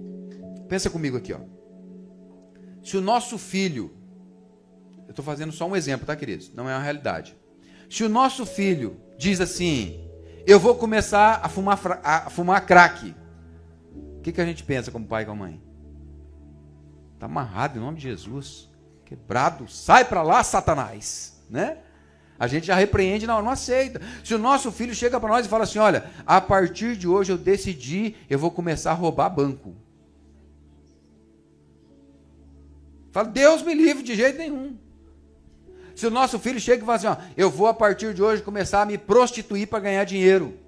Pensa 0.70 0.90
comigo 0.90 1.18
aqui, 1.18 1.34
ó. 1.34 1.40
Se 2.84 2.96
o 2.98 3.02
nosso 3.02 3.38
filho, 3.38 3.92
eu 5.06 5.12
estou 5.12 5.24
fazendo 5.24 5.52
só 5.52 5.68
um 5.68 5.76
exemplo, 5.76 6.06
tá, 6.06 6.16
queridos? 6.16 6.52
Não 6.54 6.70
é 6.70 6.74
uma 6.74 6.82
realidade. 6.82 7.36
Se 7.90 8.04
o 8.04 8.10
nosso 8.10 8.46
filho 8.46 9.00
diz 9.18 9.40
assim, 9.40 10.10
eu 10.46 10.60
vou 10.60 10.76
começar 10.76 11.40
a 11.44 11.50
fumar, 11.50 11.80
a 12.04 12.30
fumar 12.30 12.66
crack, 12.66 13.16
o 14.18 14.22
que, 14.22 14.32
que 14.32 14.42
a 14.42 14.46
gente 14.46 14.64
pensa 14.64 14.92
como 14.92 15.06
pai 15.06 15.24
e 15.24 15.26
como 15.26 15.44
mãe? 15.44 15.62
Está 17.14 17.28
amarrado 17.28 17.78
em 17.78 17.82
nome 17.82 17.98
de 17.98 18.04
Jesus, 18.04 18.70
quebrado, 19.06 19.68
sai 19.70 20.06
para 20.06 20.22
lá, 20.22 20.44
Satanás, 20.44 21.42
né? 21.50 21.78
A 22.38 22.48
gente 22.48 22.68
já 22.68 22.76
repreende, 22.76 23.26
não, 23.26 23.42
não 23.42 23.52
aceita. 23.52 24.02
Se 24.24 24.36
o 24.36 24.38
nosso 24.38 24.72
filho 24.72 24.94
chega 24.94 25.20
para 25.20 25.30
nós 25.30 25.46
e 25.46 25.50
fala 25.50 25.64
assim: 25.64 25.80
olha, 25.80 26.12
a 26.26 26.42
partir 26.42 26.98
de 26.98 27.08
hoje 27.08 27.32
eu 27.32 27.38
decidi, 27.38 28.16
eu 28.30 28.38
vou 28.38 28.52
começar 28.52 28.92
a 28.92 28.96
roubar 28.96 29.30
banco. 29.30 29.74
Fala, 33.12 33.30
Deus 33.30 33.62
me 33.62 33.74
livre 33.74 34.04
de 34.04 34.16
jeito 34.16 34.38
nenhum. 34.38 34.78
Se 35.96 36.06
o 36.06 36.12
nosso 36.12 36.38
filho 36.38 36.60
chega 36.60 36.84
e 36.84 36.86
fala 36.86 36.98
assim: 36.98 37.08
ó, 37.08 37.18
eu 37.38 37.50
vou 37.50 37.68
a 37.68 37.74
partir 37.74 38.14
de 38.14 38.22
hoje 38.22 38.44
começar 38.44 38.82
a 38.82 38.86
me 38.86 38.98
prostituir 38.98 39.68
para 39.68 39.80
ganhar 39.80 40.04
dinheiro. 40.04 40.60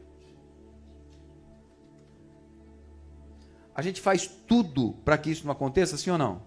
A 3.75 3.81
gente 3.81 4.01
faz 4.01 4.25
tudo 4.25 4.93
para 5.05 5.17
que 5.17 5.29
isso 5.29 5.45
não 5.45 5.51
aconteça, 5.51 5.97
sim 5.97 6.09
ou 6.09 6.17
não? 6.17 6.41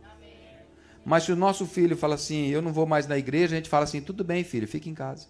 Mas 1.04 1.24
se 1.24 1.32
o 1.32 1.36
nosso 1.36 1.66
filho 1.66 1.96
fala 1.96 2.14
assim, 2.14 2.48
eu 2.48 2.60
não 2.60 2.72
vou 2.72 2.86
mais 2.86 3.06
na 3.06 3.16
igreja, 3.16 3.54
a 3.54 3.56
gente 3.56 3.68
fala 3.68 3.84
assim, 3.84 4.00
tudo 4.00 4.24
bem, 4.24 4.42
filho, 4.42 4.66
fique 4.66 4.90
em 4.90 4.94
casa. 4.94 5.28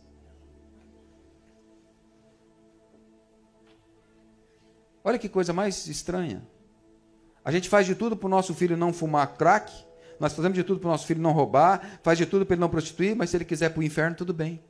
Olha 5.04 5.18
que 5.18 5.28
coisa 5.28 5.52
mais 5.52 5.86
estranha. 5.86 6.42
A 7.44 7.50
gente 7.50 7.68
faz 7.68 7.86
de 7.86 7.94
tudo 7.94 8.16
para 8.16 8.26
o 8.26 8.30
nosso 8.30 8.54
filho 8.54 8.76
não 8.76 8.92
fumar 8.92 9.36
crack, 9.36 9.72
nós 10.20 10.34
fazemos 10.34 10.54
de 10.54 10.62
tudo 10.62 10.78
para 10.78 10.88
o 10.88 10.90
nosso 10.90 11.06
filho 11.06 11.22
não 11.22 11.32
roubar, 11.32 11.98
faz 12.02 12.18
de 12.18 12.26
tudo 12.26 12.44
para 12.44 12.54
ele 12.54 12.60
não 12.60 12.68
prostituir, 12.68 13.16
mas 13.16 13.30
se 13.30 13.38
ele 13.38 13.44
quiser 13.46 13.70
para 13.70 13.80
o 13.80 13.82
inferno, 13.82 14.14
tudo 14.14 14.34
bem. 14.34 14.62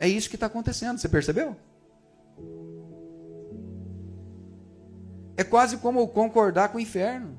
É 0.00 0.08
isso 0.08 0.28
que 0.28 0.34
está 0.36 0.46
acontecendo, 0.46 0.98
você 0.98 1.08
percebeu? 1.08 1.56
É 5.36 5.44
quase 5.44 5.76
como 5.78 6.06
concordar 6.08 6.70
com 6.70 6.78
o 6.78 6.80
inferno. 6.80 7.38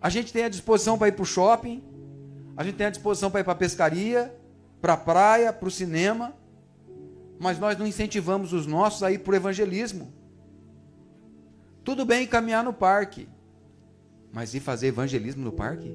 A 0.00 0.08
gente 0.08 0.32
tem 0.32 0.44
a 0.44 0.48
disposição 0.48 0.98
para 0.98 1.08
ir 1.08 1.12
para 1.12 1.22
o 1.22 1.26
shopping, 1.26 1.84
a 2.56 2.64
gente 2.64 2.76
tem 2.76 2.86
a 2.88 2.90
disposição 2.90 3.30
para 3.30 3.40
ir 3.40 3.44
para 3.44 3.52
a 3.52 3.56
pescaria, 3.56 4.34
para 4.80 4.94
a 4.94 4.96
praia, 4.96 5.52
para 5.52 5.68
o 5.68 5.70
cinema, 5.70 6.34
mas 7.38 7.58
nós 7.58 7.78
não 7.78 7.86
incentivamos 7.86 8.52
os 8.52 8.66
nossos 8.66 9.02
a 9.02 9.10
ir 9.10 9.18
para 9.18 9.32
o 9.32 9.36
evangelismo. 9.36 10.12
Tudo 11.84 12.04
bem 12.04 12.26
caminhar 12.26 12.64
no 12.64 12.72
parque, 12.72 13.28
mas 14.32 14.54
ir 14.54 14.60
fazer 14.60 14.88
evangelismo 14.88 15.44
no 15.44 15.52
parque? 15.52 15.94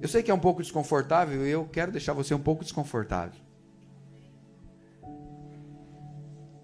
Eu 0.00 0.08
sei 0.08 0.22
que 0.22 0.30
é 0.30 0.34
um 0.34 0.38
pouco 0.38 0.62
desconfortável 0.62 1.46
e 1.46 1.50
eu 1.50 1.66
quero 1.66 1.90
deixar 1.90 2.12
você 2.12 2.32
um 2.32 2.40
pouco 2.40 2.62
desconfortável. 2.62 3.40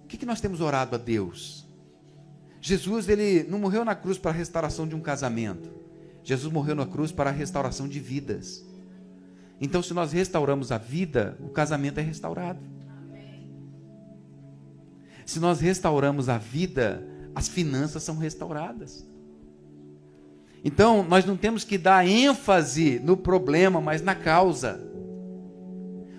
O 0.04 0.06
que, 0.06 0.16
que 0.16 0.26
nós 0.26 0.40
temos 0.40 0.60
orado 0.60 0.94
a 0.94 0.98
Deus? 0.98 1.66
Jesus 2.60 3.08
ele 3.08 3.42
não 3.44 3.58
morreu 3.58 3.84
na 3.84 3.94
cruz 3.94 4.16
para 4.16 4.30
a 4.30 4.34
restauração 4.34 4.86
de 4.86 4.94
um 4.94 5.00
casamento. 5.00 5.70
Jesus 6.22 6.50
morreu 6.52 6.74
na 6.74 6.86
cruz 6.86 7.12
para 7.12 7.30
a 7.30 7.32
restauração 7.32 7.88
de 7.88 8.00
vidas. 8.00 8.64
Então, 9.60 9.82
se 9.82 9.94
nós 9.94 10.12
restauramos 10.12 10.72
a 10.72 10.78
vida, 10.78 11.36
o 11.40 11.48
casamento 11.48 11.98
é 11.98 12.02
restaurado. 12.02 12.60
Se 15.24 15.40
nós 15.40 15.60
restauramos 15.60 16.28
a 16.28 16.38
vida, 16.38 17.06
as 17.34 17.48
finanças 17.48 18.02
são 18.02 18.16
restauradas. 18.16 19.06
Então, 20.64 21.04
nós 21.06 21.24
não 21.24 21.36
temos 21.36 21.64
que 21.64 21.76
dar 21.76 22.06
ênfase 22.06 22.98
no 22.98 23.16
problema, 23.16 23.80
mas 23.80 24.02
na 24.02 24.14
causa. 24.14 24.80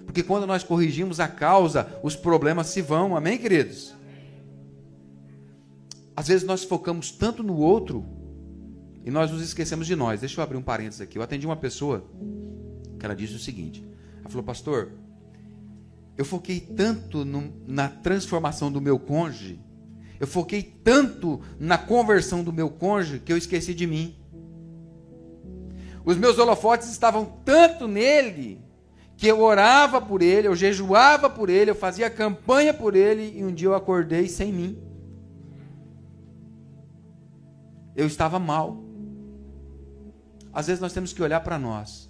Porque 0.06 0.24
quando 0.24 0.48
nós 0.48 0.64
corrigimos 0.64 1.20
a 1.20 1.28
causa, 1.28 2.00
os 2.04 2.16
problemas 2.16 2.68
se 2.68 2.82
vão. 2.82 3.18
Amém, 3.18 3.38
queridos? 3.38 3.94
Às 6.16 6.28
vezes 6.28 6.48
nós 6.48 6.64
focamos 6.64 7.12
tanto 7.12 7.44
no 7.44 7.58
outro 7.58 8.06
e 9.04 9.12
nós 9.12 9.30
nos 9.32 9.42
esquecemos 9.42 9.86
de 9.86 9.96
nós. 9.96 10.22
Deixa 10.22 10.40
eu 10.40 10.44
abrir 10.44 10.58
um 10.58 10.62
parênteses 10.62 11.02
aqui. 11.02 11.18
Eu 11.18 11.22
atendi 11.22 11.46
uma 11.46 11.58
pessoa 11.58 12.06
ela 13.06 13.16
disse 13.16 13.36
o 13.36 13.40
seguinte: 13.40 13.86
ela 14.20 14.30
falou, 14.30 14.44
pastor, 14.44 14.92
eu 16.18 16.26
foquei 16.26 16.60
tanto 16.60 17.26
no, 17.26 17.54
na 17.68 17.90
transformação 17.90 18.72
do 18.72 18.82
meu 18.82 18.98
cônjuge, 18.98 19.60
eu 20.20 20.28
foquei 20.28 20.64
tanto 20.64 21.42
na 21.60 21.78
conversão 21.78 22.44
do 22.44 22.54
meu 22.54 22.70
cônjuge 22.70 23.20
que 23.20 23.32
eu 23.32 23.38
esqueci 23.38 23.74
de 23.74 23.86
mim. 23.86 24.16
Os 26.06 26.18
meus 26.18 26.38
holofotes 26.38 26.90
estavam 26.90 27.26
tanto 27.44 27.88
nele 27.88 28.64
que 29.18 29.28
eu 29.28 29.42
orava 29.42 30.02
por 30.02 30.22
ele, 30.22 30.48
eu 30.48 30.56
jejuava 30.56 31.30
por 31.30 31.50
ele, 31.50 31.72
eu 31.72 31.76
fazia 31.76 32.10
campanha 32.10 32.74
por 32.74 32.96
ele 32.96 33.38
e 33.38 33.44
um 33.44 33.54
dia 33.54 33.68
eu 33.68 33.76
acordei 33.76 34.28
sem 34.28 34.52
mim. 34.52 34.78
Eu 37.96 38.06
estava 38.06 38.38
mal. 38.38 38.84
Às 40.54 40.68
vezes 40.68 40.82
nós 40.82 40.94
temos 40.94 41.12
que 41.12 41.22
olhar 41.22 41.40
para 41.42 41.58
nós. 41.58 42.10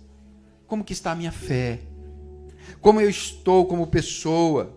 Como 0.68 0.84
que 0.84 0.94
está 0.94 1.12
a 1.12 1.16
minha 1.16 1.32
fé? 1.32 1.82
Como 2.82 3.00
eu 3.00 3.10
estou 3.10 3.66
como 3.66 3.88
pessoa? 3.88 4.74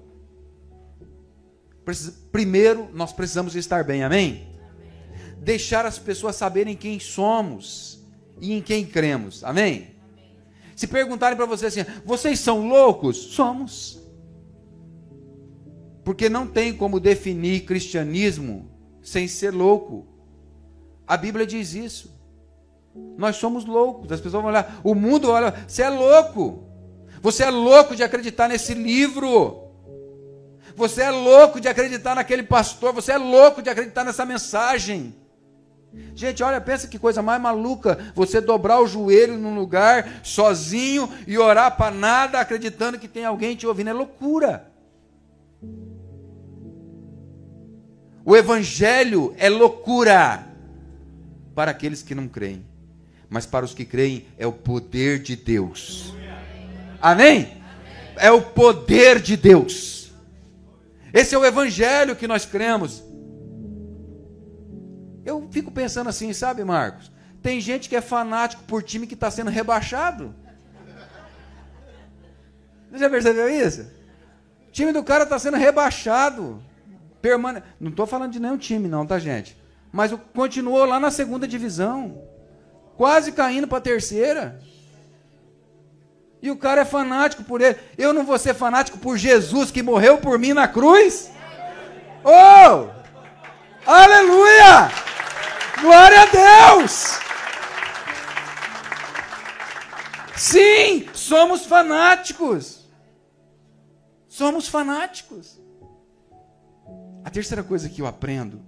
Primeiro, 2.31 2.89
nós 2.93 3.13
precisamos 3.13 3.57
estar 3.57 3.83
bem, 3.85 4.03
amém? 4.03 4.31
amém? 4.31 5.39
Deixar 5.39 5.87
as 5.87 5.99
pessoas 5.99 6.37
saberem 6.37 6.77
quem 6.77 7.01
somos 7.01 8.07
e 8.41 8.53
em 8.53 8.61
quem 8.61 8.85
cremos. 8.85 9.43
Amém? 9.43 9.97
Se 10.77 10.87
perguntarem 10.87 11.37
para 11.37 11.47
você 11.47 11.67
assim, 11.67 11.85
vocês 12.05 12.39
são 12.39 12.69
loucos? 12.69 13.17
Somos. 13.17 14.01
Porque 16.05 16.29
não 16.29 16.47
tem 16.47 16.73
como 16.73 17.01
definir 17.01 17.65
cristianismo 17.65 18.71
sem 19.03 19.27
ser 19.27 19.53
louco. 19.53 20.07
A 21.07 21.17
Bíblia 21.17 21.47
diz 21.47 21.75
isso. 21.75 22.18
Nós 22.95 23.37
somos 23.37 23.65
loucos. 23.65 24.11
As 24.11 24.21
pessoas 24.21 24.43
vão 24.43 24.51
olhar, 24.51 24.81
o 24.83 24.95
mundo 24.95 25.31
olha, 25.31 25.55
você 25.67 25.83
é 25.83 25.91
louco. 25.91 26.65
Você 27.21 27.43
é 27.45 27.51
louco 27.51 27.97
de 27.97 28.03
acreditar 28.03 28.49
nesse 28.49 28.75
livro. 28.75 29.65
Você 30.77 31.03
é 31.03 31.11
louco 31.11 31.61
de 31.61 31.69
acreditar 31.69 32.15
naquele 32.15 32.43
pastor. 32.43 32.93
Você 32.93 33.13
é 33.13 33.19
louco 33.19 33.61
de 33.61 33.71
acreditar 33.71 34.05
nessa 34.05 34.25
mensagem. 34.25 35.15
Gente, 36.15 36.43
olha, 36.43 36.61
pensa 36.61 36.87
que 36.87 36.99
coisa 36.99 37.23
mais 37.23 37.41
maluca 37.41 38.13
você 38.15 38.41
dobrar 38.41 38.81
o 38.81 38.87
joelho 38.87 39.39
num 39.39 39.55
lugar 39.55 40.21
sozinho 40.23 41.09
e 41.27 41.39
orar 41.39 41.77
para 41.77 41.95
nada, 41.95 42.41
acreditando 42.41 42.99
que 42.99 43.09
tem 43.09 43.25
alguém 43.25 43.57
te 43.57 43.67
ouvindo. 43.67 43.91
É 43.91 43.93
loucura. 43.93 44.71
O 48.25 48.37
evangelho 48.37 49.35
é 49.39 49.49
loucura 49.49 50.47
para 51.55 51.71
aqueles 51.71 52.03
que 52.03 52.15
não 52.15 52.29
creem, 52.29 52.65
mas 53.29 53.47
para 53.47 53.65
os 53.65 53.75
que 53.75 53.85
creem 53.85 54.27
é 54.39 54.47
o 54.47 54.53
poder 54.53 55.19
de 55.19 55.37
Deus. 55.37 56.15
Amém? 57.01 57.59
é 58.19 58.31
o 58.31 58.43
poder 58.43 59.21
de 59.21 59.37
Deus. 59.37 60.13
Esse 61.13 61.35
é 61.35 61.39
o 61.39 61.45
evangelho 61.45 62.17
que 62.17 62.29
nós 62.29 62.45
cremos. 62.45 63.03
Eu 65.25 65.49
fico 65.51 65.71
pensando 65.71 66.09
assim, 66.09 66.33
sabe, 66.33 66.65
Marcos? 66.65 67.11
Tem 67.43 67.61
gente 67.61 67.89
que 67.89 67.97
é 67.97 68.01
fanático 68.01 68.65
por 68.65 68.83
time 68.83 69.07
que 69.07 69.15
está 69.15 69.31
sendo 69.31 69.51
rebaixado. 69.51 70.35
Você 72.91 72.99
já 72.99 73.11
percebeu 73.11 73.49
isso? 73.49 73.83
O 74.69 74.73
time 74.73 74.93
do 74.93 75.05
cara 75.05 75.25
está 75.25 75.39
sendo 75.39 75.57
rebaixado. 75.57 76.63
Permane... 77.23 77.63
Não 77.81 77.91
estou 77.91 78.07
falando 78.07 78.33
de 78.33 78.41
nenhum 78.41 78.59
time, 78.59 78.89
não, 78.89 79.07
tá, 79.07 79.19
gente? 79.19 79.57
Mas 79.93 80.13
continuou 80.35 80.85
lá 80.85 80.99
na 80.99 81.11
segunda 81.11 81.47
divisão. 81.47 82.23
Quase 82.99 83.31
caindo 83.31 83.69
para 83.69 83.79
a 83.79 83.81
terceira. 83.81 84.61
E 86.43 86.51
o 86.51 86.57
cara 86.57 86.81
é 86.81 86.85
fanático 86.85 87.45
por 87.45 87.61
ele. 87.61 87.79
Eu 87.97 88.13
não 88.13 88.25
vou 88.25 88.37
ser 88.37 88.55
fanático 88.55 88.99
por 88.99 89.17
Jesus 89.17 89.71
que 89.71 89.85
morreu 89.85 90.19
por 90.19 90.37
mim 90.37 90.53
na 90.53 90.67
cruz? 90.67 91.31
Oh! 92.25 92.89
Aleluia! 93.87 94.91
Glória 95.81 96.23
a 96.23 96.75
Deus! 96.75 97.21
Sim, 100.35 101.09
somos 101.15 101.67
fanáticos. 101.67 102.85
Somos 104.27 104.67
fanáticos. 104.67 105.57
A 107.25 107.31
terceira 107.31 107.63
coisa 107.63 107.89
que 107.89 108.03
eu 108.03 108.09
aprendo 108.09 108.61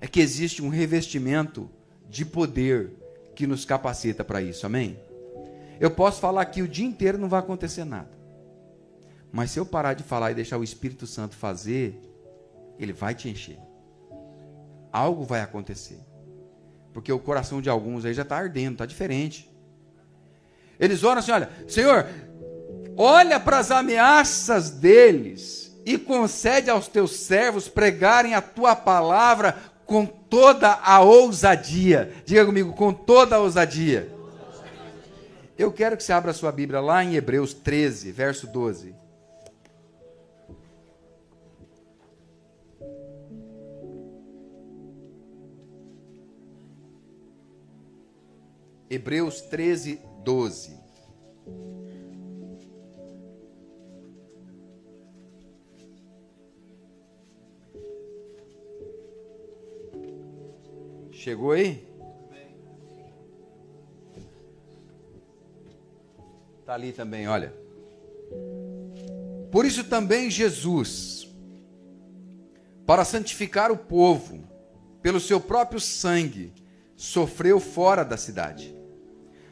é 0.00 0.06
que 0.06 0.20
existe 0.20 0.62
um 0.62 0.70
revestimento 0.70 1.70
de 2.08 2.24
poder 2.24 2.92
que 3.34 3.46
nos 3.46 3.64
capacita 3.64 4.24
para 4.24 4.42
isso. 4.42 4.66
Amém? 4.66 4.98
Eu 5.78 5.90
posso 5.90 6.20
falar 6.20 6.42
aqui 6.42 6.62
o 6.62 6.68
dia 6.68 6.86
inteiro 6.86 7.18
não 7.18 7.28
vai 7.28 7.40
acontecer 7.40 7.84
nada. 7.84 8.10
Mas 9.30 9.50
se 9.50 9.58
eu 9.58 9.66
parar 9.66 9.94
de 9.94 10.02
falar 10.02 10.32
e 10.32 10.34
deixar 10.34 10.58
o 10.58 10.64
Espírito 10.64 11.06
Santo 11.06 11.36
fazer, 11.36 12.00
ele 12.78 12.92
vai 12.92 13.14
te 13.14 13.28
encher. 13.28 13.58
Algo 14.90 15.24
vai 15.24 15.40
acontecer. 15.40 16.00
Porque 16.92 17.12
o 17.12 17.18
coração 17.18 17.60
de 17.60 17.68
alguns 17.68 18.04
aí 18.04 18.14
já 18.14 18.22
está 18.22 18.36
ardendo, 18.36 18.72
está 18.72 18.86
diferente. 18.86 19.48
Eles 20.80 21.04
oram 21.04 21.18
assim: 21.18 21.30
olha, 21.30 21.50
Senhor, 21.68 22.06
olha 22.96 23.38
para 23.38 23.58
as 23.58 23.70
ameaças 23.70 24.70
deles 24.70 25.78
e 25.84 25.98
concede 25.98 26.70
aos 26.70 26.88
teus 26.88 27.16
servos 27.16 27.68
pregarem 27.68 28.34
a 28.34 28.42
tua 28.42 28.74
palavra 28.74 29.56
com 29.88 30.04
toda 30.04 30.74
a 30.74 31.00
ousadia. 31.00 32.12
Diga 32.26 32.44
comigo, 32.44 32.74
com 32.74 32.92
toda 32.92 33.36
a 33.36 33.38
ousadia. 33.38 34.14
Eu 35.56 35.72
quero 35.72 35.96
que 35.96 36.04
você 36.04 36.12
abra 36.12 36.30
a 36.30 36.34
sua 36.34 36.52
Bíblia 36.52 36.78
lá 36.78 37.02
em 37.02 37.16
Hebreus 37.16 37.54
13, 37.54 38.12
verso 38.12 38.46
12. 38.46 38.94
Hebreus 48.90 49.40
13, 49.40 50.00
12. 50.22 50.78
Chegou 61.28 61.52
aí? 61.52 61.86
Está 66.60 66.72
ali 66.72 66.90
também, 66.90 67.28
olha. 67.28 67.52
Por 69.52 69.66
isso 69.66 69.84
também 69.84 70.30
Jesus, 70.30 71.28
para 72.86 73.04
santificar 73.04 73.70
o 73.70 73.76
povo, 73.76 74.42
pelo 75.02 75.20
seu 75.20 75.38
próprio 75.38 75.78
sangue, 75.78 76.50
sofreu 76.96 77.60
fora 77.60 78.06
da 78.06 78.16
cidade 78.16 78.74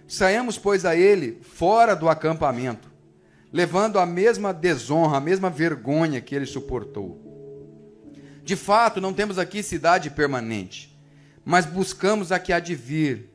Saiamos, 0.09 0.57
pois, 0.57 0.87
a 0.87 0.97
ele 0.97 1.43
fora 1.43 1.95
do 1.95 2.09
acampamento, 2.09 2.91
levando 3.53 3.99
a 3.99 4.07
mesma 4.07 4.55
desonra, 4.55 5.19
a 5.19 5.21
mesma 5.21 5.51
vergonha 5.51 6.23
que 6.23 6.35
ele 6.35 6.47
suportou. 6.47 7.21
De 8.43 8.57
fato, 8.57 8.99
não 8.99 9.13
temos 9.13 9.39
aqui 9.39 9.63
cidade 9.63 10.09
permanente, 10.09 10.96
mas 11.47 11.65
buscamos 11.65 12.33
a 12.33 12.41
que 12.41 12.53
há 12.53 12.59
de 12.59 12.75
vir. 12.75 13.31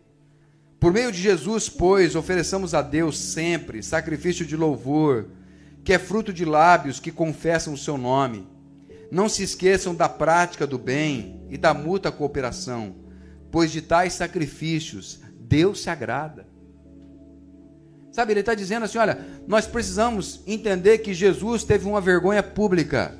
Por 0.77 0.91
meio 0.91 1.13
de 1.13 1.21
Jesus, 1.21 1.69
pois, 1.69 2.13
ofereçamos 2.13 2.73
a 2.73 2.81
Deus 2.81 3.17
sempre 3.17 3.81
sacrifício 3.81 4.45
de 4.45 4.57
louvor, 4.57 5.29
que 5.81 5.93
é 5.93 5.97
fruto 5.97 6.33
de 6.33 6.43
lábios 6.43 6.99
que 6.99 7.09
confessam 7.09 7.73
o 7.73 7.77
seu 7.77 7.97
nome. 7.97 8.45
Não 9.09 9.29
se 9.29 9.43
esqueçam 9.43 9.95
da 9.95 10.09
prática 10.09 10.67
do 10.67 10.77
bem 10.77 11.41
e 11.49 11.57
da 11.57 11.73
mútua 11.73 12.11
cooperação, 12.11 12.97
pois 13.49 13.71
de 13.71 13.81
tais 13.81 14.11
sacrifícios 14.11 15.21
Deus 15.39 15.81
se 15.81 15.89
agrada. 15.89 16.45
Sabe, 18.11 18.33
ele 18.33 18.41
está 18.41 18.53
dizendo 18.53 18.83
assim: 18.83 18.97
olha, 18.97 19.25
nós 19.47 19.65
precisamos 19.67 20.41
entender 20.45 20.97
que 20.97 21.13
Jesus 21.13 21.63
teve 21.63 21.87
uma 21.87 22.01
vergonha 22.01 22.43
pública. 22.43 23.15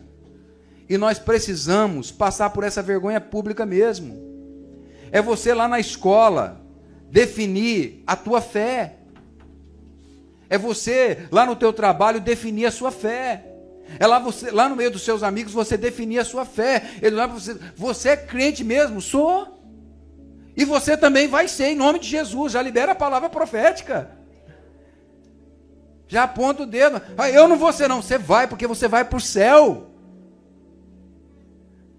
E 0.90 0.98
nós 0.98 1.18
precisamos 1.18 2.12
passar 2.12 2.50
por 2.50 2.66
essa 2.66 2.82
vergonha 2.82 3.22
pública 3.22 3.66
mesmo. 3.66 4.31
É 5.12 5.22
você 5.22 5.54
lá 5.54 5.68
na 5.68 5.80
escola 5.80 6.62
definir 7.10 8.04
a 8.08 8.16
tua 8.16 8.42
fé. 8.42 8.96
É 10.50 10.58
você 10.58 11.28
lá 11.32 11.46
no 11.46 11.56
teu 11.56 11.74
trabalho 11.74 12.20
definir 12.20 12.66
a 12.66 12.72
sua 12.72 12.92
fé. 12.92 13.46
É 14.00 14.08
lá, 14.08 14.20
você, 14.20 14.52
lá 14.52 14.70
no 14.70 14.76
meio 14.76 14.92
dos 14.92 15.02
seus 15.02 15.22
amigos 15.22 15.54
você 15.54 15.78
definir 15.78 16.20
a 16.20 16.26
sua 16.26 16.46
fé. 16.46 16.92
Ele 17.02 17.16
não 17.16 17.24
é 17.24 17.28
você, 17.28 17.58
você 17.76 18.10
é 18.10 18.18
crente 18.18 18.64
mesmo? 18.64 19.02
Sou. 19.02 19.60
E 20.56 20.66
você 20.66 20.96
também 20.96 21.28
vai 21.28 21.48
ser, 21.48 21.68
em 21.68 21.76
nome 21.76 22.00
de 22.00 22.08
Jesus. 22.08 22.54
Já 22.54 22.62
libera 22.62 22.94
a 22.94 22.96
palavra 22.96 23.30
profética. 23.30 24.12
Já 26.08 26.24
aponta 26.24 26.64
o 26.64 26.66
dedo. 26.66 27.02
Ah, 27.18 27.30
eu 27.30 27.48
não 27.48 27.58
vou 27.58 27.72
ser, 27.72 27.88
não. 27.88 28.02
Você 28.02 28.18
vai, 28.18 28.48
porque 28.48 28.68
você 28.68 28.88
vai 28.88 29.06
para 29.06 29.18
o 29.18 29.22
céu. 29.22 29.88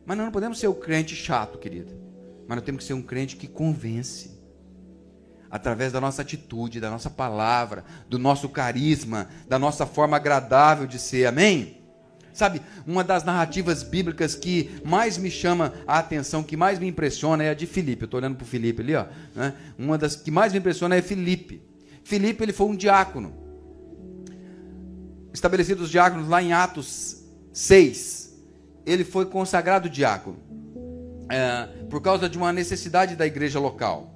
Mas 0.05 0.17
nós 0.17 0.27
não 0.27 0.33
podemos 0.33 0.59
ser 0.59 0.69
o 0.69 0.75
crente 0.75 1.15
chato, 1.15 1.59
querido. 1.59 2.12
Mas 2.47 2.57
nós 2.57 2.65
temos 2.65 2.83
que 2.83 2.87
ser 2.87 2.95
um 2.95 3.03
crente 3.03 3.37
que 3.37 3.47
convence. 3.47 4.41
Através 5.51 5.93
da 5.93 6.01
nossa 6.01 6.23
atitude, 6.23 6.81
da 6.81 6.91
nossa 6.91 7.11
palavra, 7.11 7.85
do 8.09 8.19
nosso 8.19 8.49
carisma, 8.49 9.29
da 9.49 9.59
nossa 9.59 9.85
forma 9.85 10.17
agradável 10.17 10.87
de 10.87 10.99
ser. 10.99 11.27
Amém? 11.27 11.83
Sabe, 12.33 12.63
uma 12.87 13.05
das 13.05 13.25
narrativas 13.25 13.83
bíblicas 13.83 14.35
que 14.35 14.81
mais 14.83 15.19
me 15.19 15.31
chama 15.31 15.75
a 15.87 15.99
atenção, 15.99 16.43
que 16.43 16.57
mais 16.57 16.79
me 16.79 16.89
impressiona 16.89 17.45
é 17.45 17.51
a 17.51 17.55
de 17.55 17.67
Filipe. 17.67 18.03
Eu 18.03 18.07
estou 18.07 18.19
olhando 18.19 18.37
para 18.37 18.45
o 18.45 18.47
Filipe 18.47 18.81
ali, 18.81 18.95
ó. 18.95 19.05
Né? 19.35 19.53
Uma 19.79 19.99
das 19.99 20.17
que 20.17 20.31
mais 20.31 20.53
me 20.53 20.59
impressiona 20.59 20.97
é 20.97 21.03
Filipe. 21.03 21.63
Filipe 22.03 22.43
ele 22.43 22.53
foi 22.53 22.67
um 22.67 22.75
diácono 22.77 23.43
estabelecidos 25.33 25.91
diáconos 25.91 26.29
lá 26.29 26.43
em 26.43 26.53
Atos 26.53 27.25
6, 27.53 28.35
ele 28.85 29.05
foi 29.05 29.27
consagrado 29.27 29.89
diácono 29.89 30.39
é, 31.29 31.69
por 31.89 32.01
causa 32.01 32.29
de 32.29 32.37
uma 32.37 32.53
necessidade 32.53 33.17
da 33.17 33.27
igreja 33.27 33.59
local. 33.59 34.13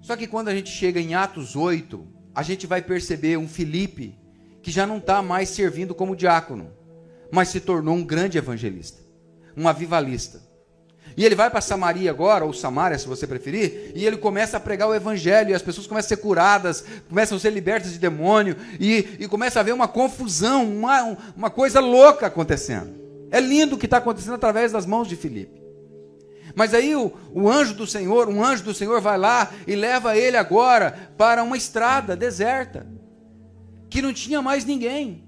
Só 0.00 0.16
que 0.16 0.26
quando 0.26 0.48
a 0.48 0.54
gente 0.54 0.70
chega 0.70 1.00
em 1.00 1.14
Atos 1.14 1.54
8, 1.54 2.06
a 2.34 2.42
gente 2.42 2.66
vai 2.66 2.82
perceber 2.82 3.36
um 3.36 3.48
Filipe 3.48 4.18
que 4.62 4.70
já 4.70 4.86
não 4.86 4.98
está 4.98 5.22
mais 5.22 5.48
servindo 5.48 5.94
como 5.94 6.16
diácono, 6.16 6.70
mas 7.30 7.48
se 7.48 7.60
tornou 7.60 7.94
um 7.94 8.04
grande 8.04 8.38
evangelista, 8.38 9.00
um 9.56 9.68
avivalista. 9.68 10.40
E 11.16 11.24
ele 11.24 11.34
vai 11.34 11.50
para 11.50 11.60
Samaria 11.60 12.10
agora, 12.10 12.44
ou 12.44 12.52
Samaria, 12.52 12.98
se 12.98 13.06
você 13.06 13.26
preferir, 13.26 13.92
e 13.94 14.06
ele 14.06 14.16
começa 14.16 14.56
a 14.56 14.60
pregar 14.60 14.88
o 14.88 14.94
evangelho, 14.94 15.50
e 15.50 15.54
as 15.54 15.62
pessoas 15.62 15.86
começam 15.86 16.06
a 16.06 16.08
ser 16.08 16.16
curadas, 16.16 16.84
começam 17.08 17.36
a 17.36 17.40
ser 17.40 17.50
libertas 17.50 17.92
de 17.92 17.98
demônio, 17.98 18.56
e, 18.80 19.18
e 19.20 19.28
começa 19.28 19.58
a 19.58 19.60
haver 19.60 19.74
uma 19.74 19.88
confusão, 19.88 20.64
uma, 20.64 21.16
uma 21.36 21.50
coisa 21.50 21.80
louca 21.80 22.26
acontecendo. 22.26 22.94
É 23.30 23.40
lindo 23.40 23.76
o 23.76 23.78
que 23.78 23.86
está 23.86 23.98
acontecendo 23.98 24.34
através 24.34 24.72
das 24.72 24.86
mãos 24.86 25.06
de 25.06 25.16
Filipe. 25.16 25.61
Mas 26.54 26.74
aí 26.74 26.94
o, 26.94 27.12
o 27.32 27.48
anjo 27.48 27.74
do 27.74 27.86
Senhor, 27.86 28.28
um 28.28 28.44
anjo 28.44 28.62
do 28.64 28.74
Senhor 28.74 29.00
vai 29.00 29.18
lá 29.18 29.50
e 29.66 29.74
leva 29.74 30.16
ele 30.16 30.36
agora 30.36 31.10
para 31.16 31.42
uma 31.42 31.56
estrada 31.56 32.16
deserta, 32.16 32.86
que 33.88 34.02
não 34.02 34.12
tinha 34.12 34.42
mais 34.42 34.64
ninguém. 34.64 35.24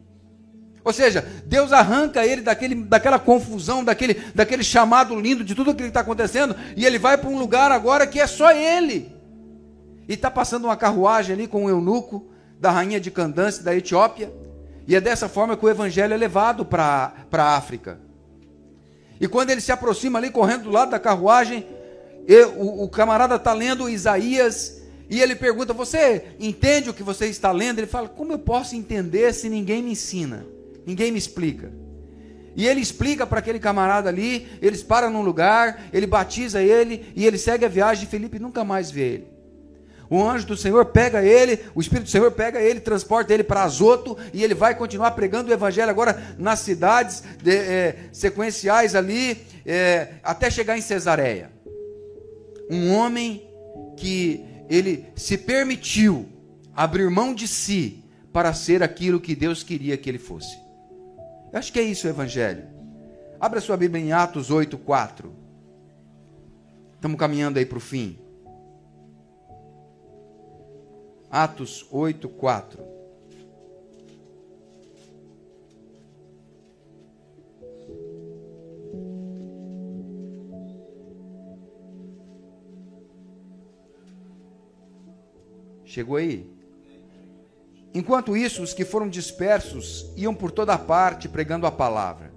Ou 0.85 0.93
seja, 0.93 1.27
Deus 1.47 1.73
arranca 1.73 2.27
ele 2.27 2.43
daquele, 2.43 2.75
daquela 2.75 3.19
confusão, 3.19 3.83
daquele, 3.83 4.15
daquele 4.35 4.63
chamado 4.63 5.19
lindo 5.19 5.43
de 5.43 5.55
tudo 5.55 5.71
aquilo 5.71 5.87
que 5.87 5.91
está 5.91 6.01
acontecendo, 6.01 6.55
e 6.77 6.85
ele 6.85 6.99
vai 6.99 7.17
para 7.17 7.31
um 7.31 7.39
lugar 7.39 7.73
agora 7.73 8.07
que 8.07 8.21
é 8.21 8.27
só 8.27 8.53
ele. 8.53 9.11
E 10.07 10.13
está 10.13 10.31
passando 10.31 10.65
uma 10.65 10.77
carruagem 10.77 11.33
ali 11.33 11.49
com 11.49 11.65
um 11.65 11.69
eunuco 11.71 12.29
da 12.61 12.71
rainha 12.71 13.01
de 13.01 13.11
Candance, 13.11 13.63
da 13.63 13.75
Etiópia, 13.75 14.31
e 14.87 14.95
é 14.95 15.01
dessa 15.01 15.27
forma 15.27 15.57
que 15.57 15.65
o 15.65 15.71
evangelho 15.71 16.13
é 16.13 16.17
levado 16.17 16.67
para 16.67 17.15
a 17.33 17.57
África. 17.57 18.04
E 19.21 19.29
quando 19.29 19.51
ele 19.51 19.61
se 19.61 19.73
aproxima 19.73 20.19
ali, 20.19 20.31
correndo 20.31 20.65
do 20.65 20.71
lado 20.71 20.91
da 20.91 20.99
carruagem, 20.99 21.67
o, 22.57 22.85
o 22.85 22.89
camarada 22.89 23.37
está 23.37 23.53
lendo 23.53 23.89
Isaías, 23.89 24.83
E 25.09 25.21
ele 25.21 25.35
pergunta: 25.35 25.73
Você 25.73 26.25
entende 26.41 26.91
o 26.91 26.95
que 26.95 27.03
você 27.03 27.27
está 27.27 27.53
lendo? 27.53 27.79
Ele 27.79 27.87
fala: 27.87 28.09
Como 28.09 28.33
eu 28.33 28.39
posso 28.39 28.75
entender 28.75 29.33
se 29.33 29.49
ninguém 29.49 29.83
me 29.83 29.93
ensina? 29.93 30.47
Ninguém 30.87 31.13
me 31.13 31.19
explica. 31.19 31.73
E 32.57 32.67
ele 32.67 32.81
explica 32.81 33.27
para 33.27 33.41
aquele 33.41 33.59
camarada 33.59 34.09
ali, 34.09 34.47
eles 34.63 34.83
param 34.83 35.11
num 35.11 35.23
lugar, 35.23 35.89
ele 35.93 36.07
batiza 36.07 36.63
ele 36.63 37.13
e 37.17 37.27
ele 37.27 37.37
segue 37.37 37.65
a 37.65 37.69
viagem. 37.69 38.09
Felipe 38.09 38.39
nunca 38.39 38.65
mais 38.65 38.91
vê 38.91 39.03
ele. 39.03 39.34
O 40.15 40.23
anjo 40.23 40.47
do 40.47 40.57
Senhor 40.57 40.85
pega 40.85 41.25
ele, 41.25 41.59
o 41.75 41.81
Espírito 41.81 42.05
do 42.05 42.11
Senhor 42.11 42.31
pega 42.31 42.61
ele, 42.61 42.79
transporta 42.79 43.35
ele 43.35 43.43
para 43.43 43.65
Azoto 43.65 44.17
e 44.33 44.45
ele 44.45 44.55
vai 44.55 44.73
continuar 44.73 45.11
pregando 45.11 45.51
o 45.51 45.53
Evangelho 45.53 45.91
agora 45.91 46.37
nas 46.39 46.61
cidades 46.61 47.25
de, 47.43 47.51
é, 47.51 47.97
sequenciais 48.13 48.95
ali, 48.95 49.45
é, 49.67 50.15
até 50.23 50.49
chegar 50.49 50.79
em 50.79 50.81
Cesareia. 50.81 51.51
Um 52.71 52.93
homem 52.93 53.45
que 53.97 54.45
ele 54.71 55.05
se 55.17 55.37
permitiu 55.37 56.29
abrir 56.77 57.11
mão 57.11 57.35
de 57.35 57.49
si 57.49 58.05
para 58.33 58.55
ser 58.55 58.85
aquilo 58.85 59.19
que 59.19 59.35
Deus 59.35 59.65
queria 59.65 59.97
que 59.97 60.09
ele 60.09 60.21
fosse. 60.21 60.57
Eu 61.53 61.59
acho 61.59 61.73
que 61.73 61.81
é 61.81 61.83
isso 61.83 62.07
o 62.07 62.11
Evangelho. 62.11 62.63
Abra 63.41 63.61
sua 63.61 63.77
Bíblia 63.77 64.01
em 64.01 64.13
Atos 64.13 64.49
8, 64.49 64.79
4. 64.79 65.35
Estamos 66.95 67.19
caminhando 67.19 67.59
aí 67.59 67.67
para 67.67 67.79
o 67.79 67.81
fim. 67.81 68.24
Atos 71.37 71.85
8, 71.91 72.29
4. 72.29 72.81
Chegou 85.85 86.15
aí? 86.15 86.49
Enquanto 87.93 88.37
isso, 88.37 88.63
os 88.63 88.73
que 88.73 88.85
foram 88.85 89.09
dispersos 89.09 90.13
iam 90.17 90.33
por 90.33 90.53
toda 90.53 90.79
parte 90.79 91.29
pregando 91.29 91.67
a 91.67 91.73
palavra. 91.73 92.33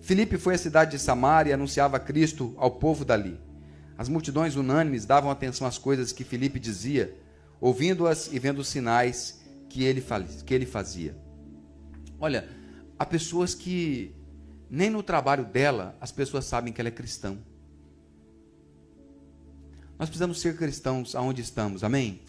Filipe 0.00 0.38
foi 0.38 0.54
à 0.54 0.58
cidade 0.58 0.92
de 0.92 0.98
Samaria 0.98 1.50
e 1.50 1.52
anunciava 1.52 2.00
Cristo 2.00 2.54
ao 2.56 2.70
povo 2.70 3.04
dali. 3.04 3.38
As 3.98 4.08
multidões 4.08 4.56
unânimes 4.56 5.04
davam 5.04 5.30
atenção 5.30 5.66
às 5.66 5.76
coisas 5.76 6.12
que 6.12 6.24
Filipe 6.24 6.58
dizia, 6.58 7.14
ouvindo-as 7.62 8.30
e 8.30 8.38
vendo 8.38 8.58
os 8.58 8.68
sinais 8.68 9.40
que 9.70 9.84
ele, 9.84 10.04
que 10.44 10.52
ele 10.52 10.66
fazia. 10.66 11.16
Olha, 12.20 12.46
há 12.98 13.06
pessoas 13.06 13.54
que 13.54 14.14
nem 14.68 14.90
no 14.90 15.02
trabalho 15.02 15.46
dela 15.46 15.96
as 15.98 16.12
pessoas 16.12 16.44
sabem 16.44 16.74
que 16.74 16.80
ela 16.80 16.88
é 16.88 16.92
cristã. 16.92 17.38
Nós 19.98 20.10
precisamos 20.10 20.40
ser 20.42 20.56
cristãos 20.56 21.14
aonde 21.14 21.40
estamos, 21.40 21.82
amém? 21.82 22.20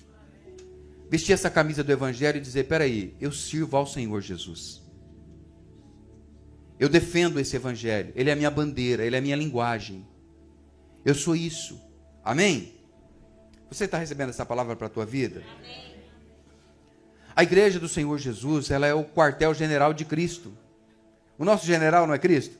vestir 1.13 1.31
essa 1.31 1.47
camisa 1.47 1.83
do 1.83 1.91
Evangelho 1.91 2.37
e 2.37 2.41
dizer: 2.41 2.63
peraí, 2.63 3.15
eu 3.21 3.31
sirvo 3.31 3.77
ao 3.77 3.85
Senhor 3.85 4.19
Jesus. 4.19 4.81
Eu 6.79 6.89
defendo 6.89 7.39
esse 7.39 7.55
Evangelho, 7.55 8.11
ele 8.15 8.31
é 8.31 8.33
a 8.33 8.35
minha 8.35 8.49
bandeira, 8.49 9.05
ele 9.05 9.15
é 9.15 9.19
a 9.19 9.21
minha 9.21 9.35
linguagem. 9.35 10.07
Eu 11.05 11.13
sou 11.13 11.35
isso. 11.35 11.79
Amém? 12.23 12.73
Você 13.73 13.85
está 13.85 13.97
recebendo 13.97 14.29
essa 14.29 14.45
palavra 14.45 14.75
para 14.75 14.85
a 14.85 14.89
tua 14.89 15.03
vida? 15.03 15.41
Amém. 15.57 15.95
A 17.35 17.41
igreja 17.41 17.79
do 17.79 17.89
Senhor 17.89 18.15
Jesus, 18.19 18.69
ela 18.69 18.85
é 18.85 18.93
o 18.93 19.03
quartel-general 19.03 19.95
de 19.95 20.05
Cristo. 20.05 20.53
O 21.39 21.43
nosso 21.43 21.65
general 21.65 22.05
não 22.05 22.13
é 22.13 22.19
Cristo? 22.19 22.55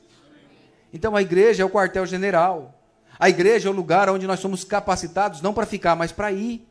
Então 0.92 1.14
a 1.14 1.22
igreja 1.22 1.62
é 1.62 1.66
o 1.66 1.70
quartel-general. 1.70 2.80
A 3.16 3.28
igreja 3.28 3.68
é 3.68 3.70
o 3.70 3.74
lugar 3.74 4.10
onde 4.10 4.26
nós 4.26 4.40
somos 4.40 4.64
capacitados 4.64 5.40
não 5.40 5.54
para 5.54 5.64
ficar, 5.64 5.94
mas 5.94 6.10
para 6.10 6.32
ir 6.32 6.66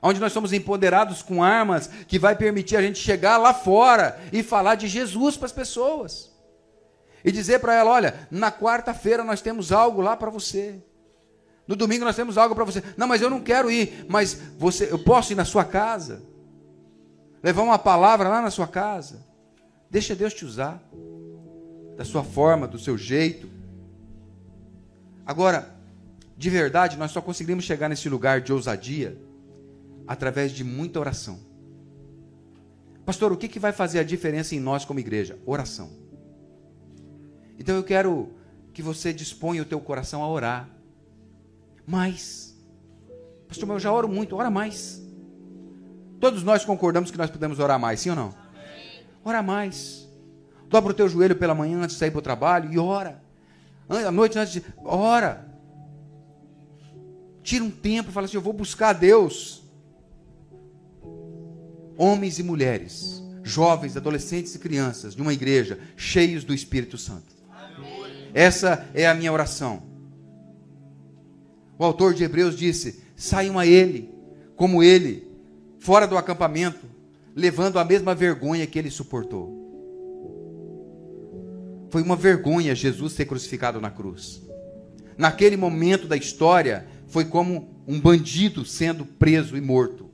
onde 0.00 0.20
nós 0.20 0.32
somos 0.32 0.52
empoderados 0.52 1.20
com 1.22 1.42
armas 1.42 1.88
que 2.08 2.18
vai 2.18 2.36
permitir 2.36 2.76
a 2.76 2.82
gente 2.82 2.98
chegar 2.98 3.38
lá 3.38 3.52
fora 3.52 4.20
e 4.32 4.42
falar 4.42 4.76
de 4.76 4.86
Jesus 4.86 5.36
para 5.36 5.46
as 5.46 5.52
pessoas. 5.52 6.30
E 7.24 7.32
dizer 7.32 7.58
para 7.58 7.74
ela, 7.74 7.90
olha, 7.90 8.28
na 8.30 8.52
quarta-feira 8.52 9.24
nós 9.24 9.40
temos 9.40 9.72
algo 9.72 10.00
lá 10.00 10.16
para 10.16 10.30
você. 10.30 10.80
No 11.66 11.76
domingo 11.76 12.04
nós 12.04 12.16
temos 12.16 12.36
algo 12.36 12.54
para 12.54 12.64
você. 12.64 12.82
Não, 12.96 13.06
mas 13.06 13.22
eu 13.22 13.30
não 13.30 13.40
quero 13.40 13.70
ir, 13.70 14.04
mas 14.08 14.34
você, 14.58 14.90
eu 14.90 14.98
posso 14.98 15.32
ir 15.32 15.36
na 15.36 15.44
sua 15.44 15.64
casa. 15.64 16.22
Levar 17.42 17.62
uma 17.62 17.78
palavra 17.78 18.28
lá 18.28 18.42
na 18.42 18.50
sua 18.50 18.66
casa. 18.66 19.24
Deixa 19.90 20.14
Deus 20.14 20.34
te 20.34 20.44
usar. 20.44 20.82
Da 21.96 22.04
sua 22.04 22.24
forma, 22.24 22.66
do 22.66 22.78
seu 22.78 22.96
jeito. 22.96 23.48
Agora, 25.24 25.74
de 26.36 26.50
verdade, 26.50 26.96
nós 26.96 27.12
só 27.12 27.20
conseguimos 27.20 27.64
chegar 27.64 27.88
nesse 27.88 28.08
lugar 28.08 28.40
de 28.40 28.52
ousadia 28.52 29.16
através 30.06 30.52
de 30.52 30.64
muita 30.64 30.98
oração. 30.98 31.38
Pastor, 33.04 33.32
o 33.32 33.36
que, 33.36 33.48
que 33.48 33.58
vai 33.58 33.72
fazer 33.72 33.98
a 33.98 34.04
diferença 34.04 34.54
em 34.54 34.60
nós 34.60 34.84
como 34.84 35.00
igreja? 35.00 35.38
Oração. 35.44 35.90
Então 37.58 37.76
eu 37.76 37.84
quero 37.84 38.30
que 38.72 38.82
você 38.82 39.12
disponha 39.12 39.62
o 39.62 39.64
teu 39.64 39.80
coração 39.80 40.22
a 40.22 40.28
orar. 40.28 40.68
Mais. 41.92 42.56
Pastor, 43.46 43.68
mas 43.68 43.74
eu 43.74 43.80
já 43.80 43.92
oro 43.92 44.08
muito, 44.08 44.34
ora 44.34 44.50
mais. 44.50 45.02
Todos 46.18 46.42
nós 46.42 46.64
concordamos 46.64 47.10
que 47.10 47.18
nós 47.18 47.28
podemos 47.28 47.58
orar 47.58 47.78
mais, 47.78 48.00
sim 48.00 48.08
ou 48.08 48.16
não? 48.16 48.34
Ora 49.22 49.42
mais. 49.42 50.08
Dobra 50.68 50.92
o 50.92 50.94
teu 50.94 51.06
joelho 51.06 51.36
pela 51.36 51.54
manhã 51.54 51.82
antes 51.82 51.96
de 51.96 51.98
sair 51.98 52.10
para 52.10 52.20
o 52.20 52.22
trabalho 52.22 52.72
e 52.72 52.78
ora. 52.78 53.22
À 53.90 54.10
noite 54.10 54.38
antes 54.38 54.54
de. 54.54 54.64
Ora. 54.82 55.46
Tira 57.42 57.62
um 57.62 57.70
tempo 57.70 58.08
e 58.08 58.12
fala 58.12 58.24
assim: 58.24 58.38
Eu 58.38 58.42
vou 58.42 58.54
buscar 58.54 58.88
a 58.88 58.94
Deus 58.94 59.62
homens 61.98 62.38
e 62.38 62.42
mulheres, 62.42 63.22
jovens, 63.42 63.98
adolescentes 63.98 64.54
e 64.54 64.58
crianças 64.58 65.14
de 65.14 65.20
uma 65.20 65.34
igreja 65.34 65.78
cheios 65.94 66.42
do 66.42 66.54
Espírito 66.54 66.96
Santo. 66.96 67.36
Essa 68.32 68.88
é 68.94 69.06
a 69.06 69.14
minha 69.14 69.30
oração. 69.30 69.91
O 71.78 71.84
autor 71.84 72.14
de 72.14 72.24
Hebreus 72.24 72.56
disse: 72.56 73.02
saiam 73.16 73.58
a 73.58 73.66
ele, 73.66 74.10
como 74.56 74.82
ele, 74.82 75.26
fora 75.78 76.06
do 76.06 76.16
acampamento, 76.16 76.86
levando 77.34 77.78
a 77.78 77.84
mesma 77.84 78.14
vergonha 78.14 78.66
que 78.66 78.78
ele 78.78 78.90
suportou. 78.90 79.60
Foi 81.90 82.02
uma 82.02 82.16
vergonha 82.16 82.74
Jesus 82.74 83.12
ser 83.12 83.26
crucificado 83.26 83.80
na 83.80 83.90
cruz. 83.90 84.42
Naquele 85.16 85.56
momento 85.56 86.08
da 86.08 86.16
história, 86.16 86.86
foi 87.06 87.24
como 87.24 87.68
um 87.86 88.00
bandido 88.00 88.64
sendo 88.64 89.04
preso 89.04 89.56
e 89.56 89.60
morto. 89.60 90.10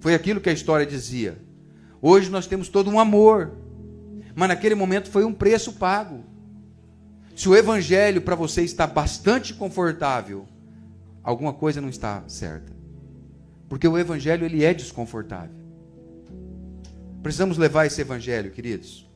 Foi 0.00 0.14
aquilo 0.14 0.40
que 0.40 0.50
a 0.50 0.52
história 0.52 0.84
dizia. 0.84 1.38
Hoje 2.02 2.30
nós 2.30 2.46
temos 2.46 2.68
todo 2.68 2.90
um 2.90 2.98
amor, 2.98 3.52
mas 4.34 4.48
naquele 4.48 4.74
momento 4.74 5.10
foi 5.10 5.24
um 5.24 5.32
preço 5.32 5.74
pago. 5.74 6.24
Se 7.40 7.48
o 7.48 7.56
evangelho 7.56 8.20
para 8.20 8.34
você 8.34 8.62
está 8.62 8.86
bastante 8.86 9.54
confortável, 9.54 10.46
alguma 11.22 11.54
coisa 11.54 11.80
não 11.80 11.88
está 11.88 12.22
certa. 12.28 12.70
Porque 13.66 13.88
o 13.88 13.96
evangelho 13.96 14.44
ele 14.44 14.62
é 14.62 14.74
desconfortável. 14.74 15.56
Precisamos 17.22 17.56
levar 17.56 17.86
esse 17.86 17.98
evangelho, 17.98 18.50
queridos. 18.50 19.08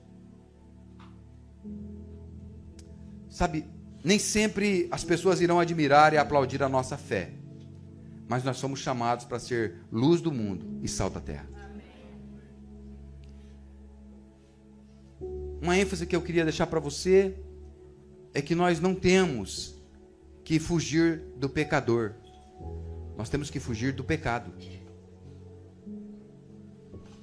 Sabe, 3.28 3.66
nem 4.02 4.18
sempre 4.18 4.88
as 4.90 5.04
pessoas 5.04 5.42
irão 5.42 5.60
admirar 5.60 6.14
e 6.14 6.16
aplaudir 6.16 6.62
a 6.62 6.68
nossa 6.68 6.96
fé 6.96 7.30
mas 8.26 8.42
nós 8.42 8.56
somos 8.56 8.80
chamados 8.80 9.26
para 9.26 9.38
ser 9.38 9.74
luz 9.92 10.22
do 10.22 10.32
mundo 10.32 10.80
e 10.82 10.88
sal 10.88 11.10
da 11.10 11.20
terra. 11.20 11.46
Uma 15.60 15.76
ênfase 15.76 16.06
que 16.06 16.16
eu 16.16 16.22
queria 16.22 16.42
deixar 16.42 16.66
para 16.66 16.80
você 16.80 17.36
é 18.34 18.42
que 18.42 18.54
nós 18.54 18.80
não 18.80 18.94
temos 18.94 19.76
que 20.44 20.58
fugir 20.58 21.22
do 21.36 21.48
pecador, 21.48 22.12
nós 23.16 23.30
temos 23.30 23.48
que 23.48 23.60
fugir 23.60 23.92
do 23.92 24.02
pecado. 24.02 24.52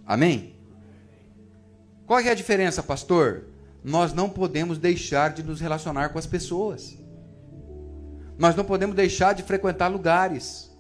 Amém? 0.05 0.55
Qual 2.07 2.19
é 2.19 2.29
a 2.29 2.33
diferença, 2.33 2.81
pastor? 2.81 3.45
Nós 3.83 4.13
não 4.13 4.29
podemos 4.29 4.77
deixar 4.77 5.33
de 5.33 5.43
nos 5.43 5.59
relacionar 5.59 6.09
com 6.09 6.19
as 6.19 6.25
pessoas. 6.25 6.97
Nós 8.37 8.55
não 8.55 8.63
podemos 8.63 8.95
deixar 8.95 9.33
de 9.33 9.43
frequentar 9.43 9.87
lugares. 9.87 10.71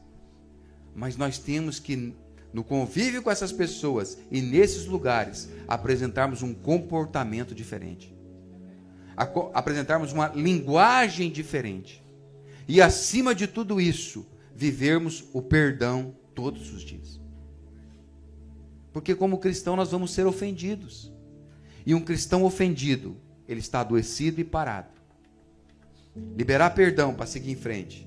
Mas 0.95 1.15
nós 1.17 1.37
temos 1.37 1.79
que, 1.79 2.15
no 2.53 2.63
convívio 2.63 3.21
com 3.21 3.31
essas 3.31 3.51
pessoas 3.51 4.17
e 4.29 4.41
nesses 4.41 4.85
lugares, 4.85 5.49
apresentarmos 5.67 6.41
um 6.41 6.53
comportamento 6.53 7.55
diferente. 7.55 8.20
Apresentarmos 9.15 10.11
uma 10.11 10.27
linguagem 10.27 11.31
diferente. 11.31 12.03
E 12.67 12.81
acima 12.81 13.35
de 13.35 13.47
tudo 13.47 13.81
isso, 13.81 14.25
vivermos 14.55 15.23
o 15.33 15.41
perdão 15.41 16.15
todos 16.33 16.73
os 16.73 16.81
dias. 16.81 17.19
Porque 18.93 19.15
como 19.15 19.37
cristão 19.37 19.75
nós 19.75 19.91
vamos 19.91 20.11
ser 20.11 20.25
ofendidos. 20.25 21.11
E 21.85 21.93
um 21.95 22.01
cristão 22.01 22.43
ofendido, 22.43 23.17
ele 23.47 23.59
está 23.59 23.81
adoecido 23.81 24.39
e 24.39 24.43
parado. 24.43 24.89
Liberar 26.35 26.71
perdão 26.71 27.13
para 27.13 27.25
seguir 27.25 27.51
em 27.51 27.55
frente 27.55 28.05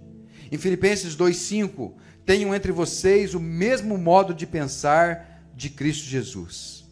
Em 0.53 0.59
Filipenses 0.59 1.17
2,5, 1.17 1.95
tenham 2.25 2.55
entre 2.55 2.71
vocês 2.71 3.35
o 3.35 3.41
mesmo 3.41 3.97
modo 3.97 4.35
de 4.35 4.47
pensar 4.47 5.43
de 5.55 5.71
Cristo 5.71 6.05
Jesus. 6.05 6.84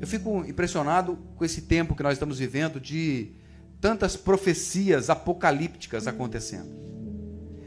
Eu 0.00 0.06
fico 0.06 0.44
impressionado 0.46 1.18
com 1.36 1.44
esse 1.44 1.62
tempo 1.62 1.94
que 1.94 2.02
nós 2.02 2.14
estamos 2.14 2.38
vivendo 2.38 2.80
de 2.80 3.32
tantas 3.80 4.16
profecias 4.16 5.10
apocalípticas 5.10 6.06
acontecendo. 6.06 6.70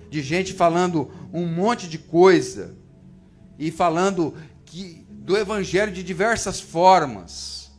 De 0.09 0.21
gente 0.21 0.51
falando 0.51 1.11
um 1.31 1.45
monte 1.45 1.87
de 1.87 1.99
coisa 1.99 2.75
e 3.57 3.69
falando 3.69 4.33
que, 4.65 5.05
do 5.09 5.37
evangelho 5.37 5.91
de 5.91 6.01
diversas 6.01 6.59
formas 6.59 7.71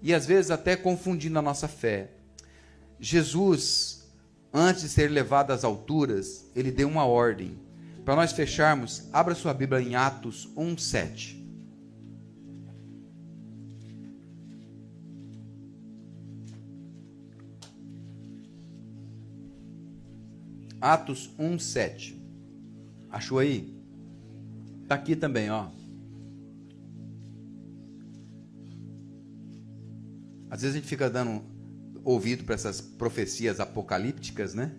e 0.00 0.14
às 0.14 0.24
vezes 0.24 0.50
até 0.50 0.76
confundindo 0.76 1.38
a 1.38 1.42
nossa 1.42 1.68
fé. 1.68 2.10
Jesus, 2.98 4.10
antes 4.52 4.82
de 4.82 4.88
ser 4.88 5.10
levado 5.10 5.50
às 5.50 5.62
alturas, 5.62 6.46
ele 6.56 6.70
deu 6.70 6.88
uma 6.88 7.04
ordem. 7.04 7.58
Para 8.02 8.16
nós 8.16 8.32
fecharmos, 8.32 9.08
abra 9.12 9.34
sua 9.34 9.52
Bíblia 9.52 9.82
em 9.82 9.94
Atos 9.94 10.48
1:7. 10.56 11.39
Atos 20.80 21.30
1:7. 21.38 22.16
Achou 23.10 23.38
aí? 23.38 23.74
Está 24.82 24.94
aqui 24.94 25.14
também, 25.14 25.50
ó. 25.50 25.68
Às 30.48 30.62
vezes 30.62 30.76
a 30.76 30.78
gente 30.80 30.88
fica 30.88 31.08
dando 31.08 31.42
ouvido 32.02 32.44
para 32.44 32.54
essas 32.54 32.80
profecias 32.80 33.60
apocalípticas, 33.60 34.54
né? 34.54 34.72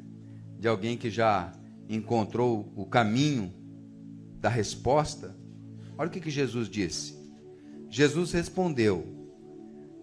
De 0.59 0.67
alguém 0.67 0.97
que 0.97 1.09
já 1.09 1.53
encontrou 1.87 2.71
o 2.75 2.85
caminho 2.85 3.53
da 4.39 4.49
resposta. 4.49 5.35
Olha 5.97 6.07
o 6.07 6.11
que, 6.11 6.19
que 6.19 6.31
Jesus 6.31 6.67
disse. 6.67 7.15
Jesus 7.89 8.31
respondeu: 8.31 9.05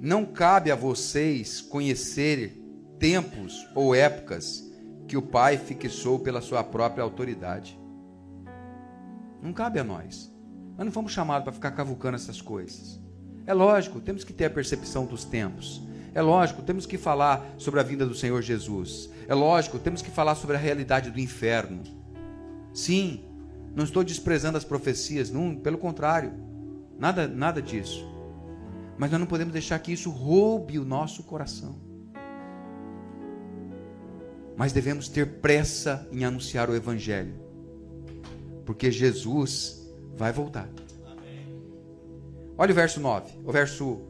Não 0.01 0.25
cabe 0.25 0.71
a 0.71 0.77
vocês 0.77 1.61
conhecer 1.61 2.57
tempos 2.99 3.67
ou 3.75 3.95
épocas 3.95 4.68
que 5.09 5.17
o 5.17 5.23
Pai 5.23 5.57
fixou 5.57 6.19
pela 6.19 6.43
sua 6.43 6.63
própria 6.63 7.03
autoridade. 7.03 7.81
Não 9.43 9.53
cabe 9.55 9.81
a 9.81 9.85
nós. 9.85 10.31
Nós 10.77 10.85
não 10.85 10.93
fomos 10.93 11.13
chamados 11.13 11.45
para 11.45 11.53
ficar 11.53 11.71
cavucando 11.71 12.17
essas 12.17 12.43
coisas. 12.43 13.01
É 13.47 13.55
lógico, 13.55 14.01
temos 14.01 14.23
que 14.23 14.35
ter 14.35 14.45
a 14.45 14.51
percepção 14.51 15.07
dos 15.07 15.25
tempos. 15.25 15.83
É 16.15 16.21
lógico, 16.21 16.63
temos 16.63 16.85
que 16.85 16.99
falar 16.99 17.55
sobre 17.57 17.81
a 17.81 17.83
vinda 17.83 18.05
do 18.05 18.15
Senhor 18.15 18.43
Jesus. 18.43 19.11
É 19.27 19.35
lógico, 19.35 19.79
temos 19.79 20.03
que 20.03 20.11
falar 20.11 20.35
sobre 20.35 20.57
a 20.57 20.59
realidade 20.59 21.11
do 21.11 21.19
inferno. 21.19 21.83
Sim, 22.75 23.25
não 23.75 23.85
estou 23.85 24.05
desprezando 24.05 24.59
as 24.59 24.65
profecias, 24.65 25.31
não, 25.31 25.57
pelo 25.57 25.79
contrário. 25.79 26.33
Nada, 26.99 27.27
nada 27.27 27.63
disso. 27.63 28.07
Mas 28.99 29.11
nós 29.11 29.21
não 29.21 29.27
podemos 29.27 29.53
deixar 29.53 29.79
que 29.79 29.93
isso 29.93 30.11
roube 30.11 30.79
o 30.79 30.85
nosso 30.85 31.23
coração. 31.23 31.88
Mas 34.59 34.73
devemos 34.73 35.09
ter 35.09 35.25
pressa 35.41 36.09
em 36.11 36.25
anunciar 36.25 36.69
o 36.69 36.75
evangelho. 36.75 37.33
Porque 38.67 38.91
Jesus 38.91 39.89
vai 40.17 40.33
voltar. 40.33 40.69
Olha 42.59 42.73
o 42.73 42.75
verso 42.75 42.99
9, 42.99 43.39
o 43.45 43.53
verso 43.53 44.01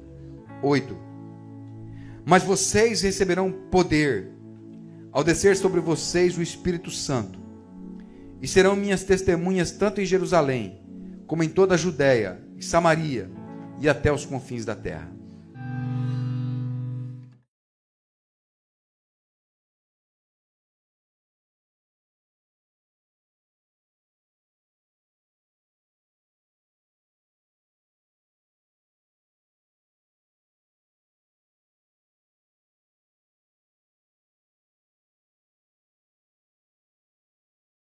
8. 0.62 0.96
Mas 2.24 2.42
vocês 2.42 3.02
receberão 3.02 3.52
poder 3.70 4.32
ao 5.12 5.22
descer 5.22 5.54
sobre 5.54 5.80
vocês 5.80 6.38
o 6.38 6.42
Espírito 6.42 6.90
Santo, 6.90 7.38
e 8.40 8.48
serão 8.48 8.74
minhas 8.74 9.04
testemunhas 9.04 9.70
tanto 9.70 10.00
em 10.00 10.06
Jerusalém, 10.06 10.80
como 11.26 11.42
em 11.42 11.48
toda 11.50 11.74
a 11.74 11.78
Judéia 11.78 12.40
e 12.56 12.64
Samaria 12.64 13.30
e 13.80 13.86
até 13.88 14.10
os 14.10 14.24
confins 14.24 14.64
da 14.64 14.74
terra. 14.74 15.17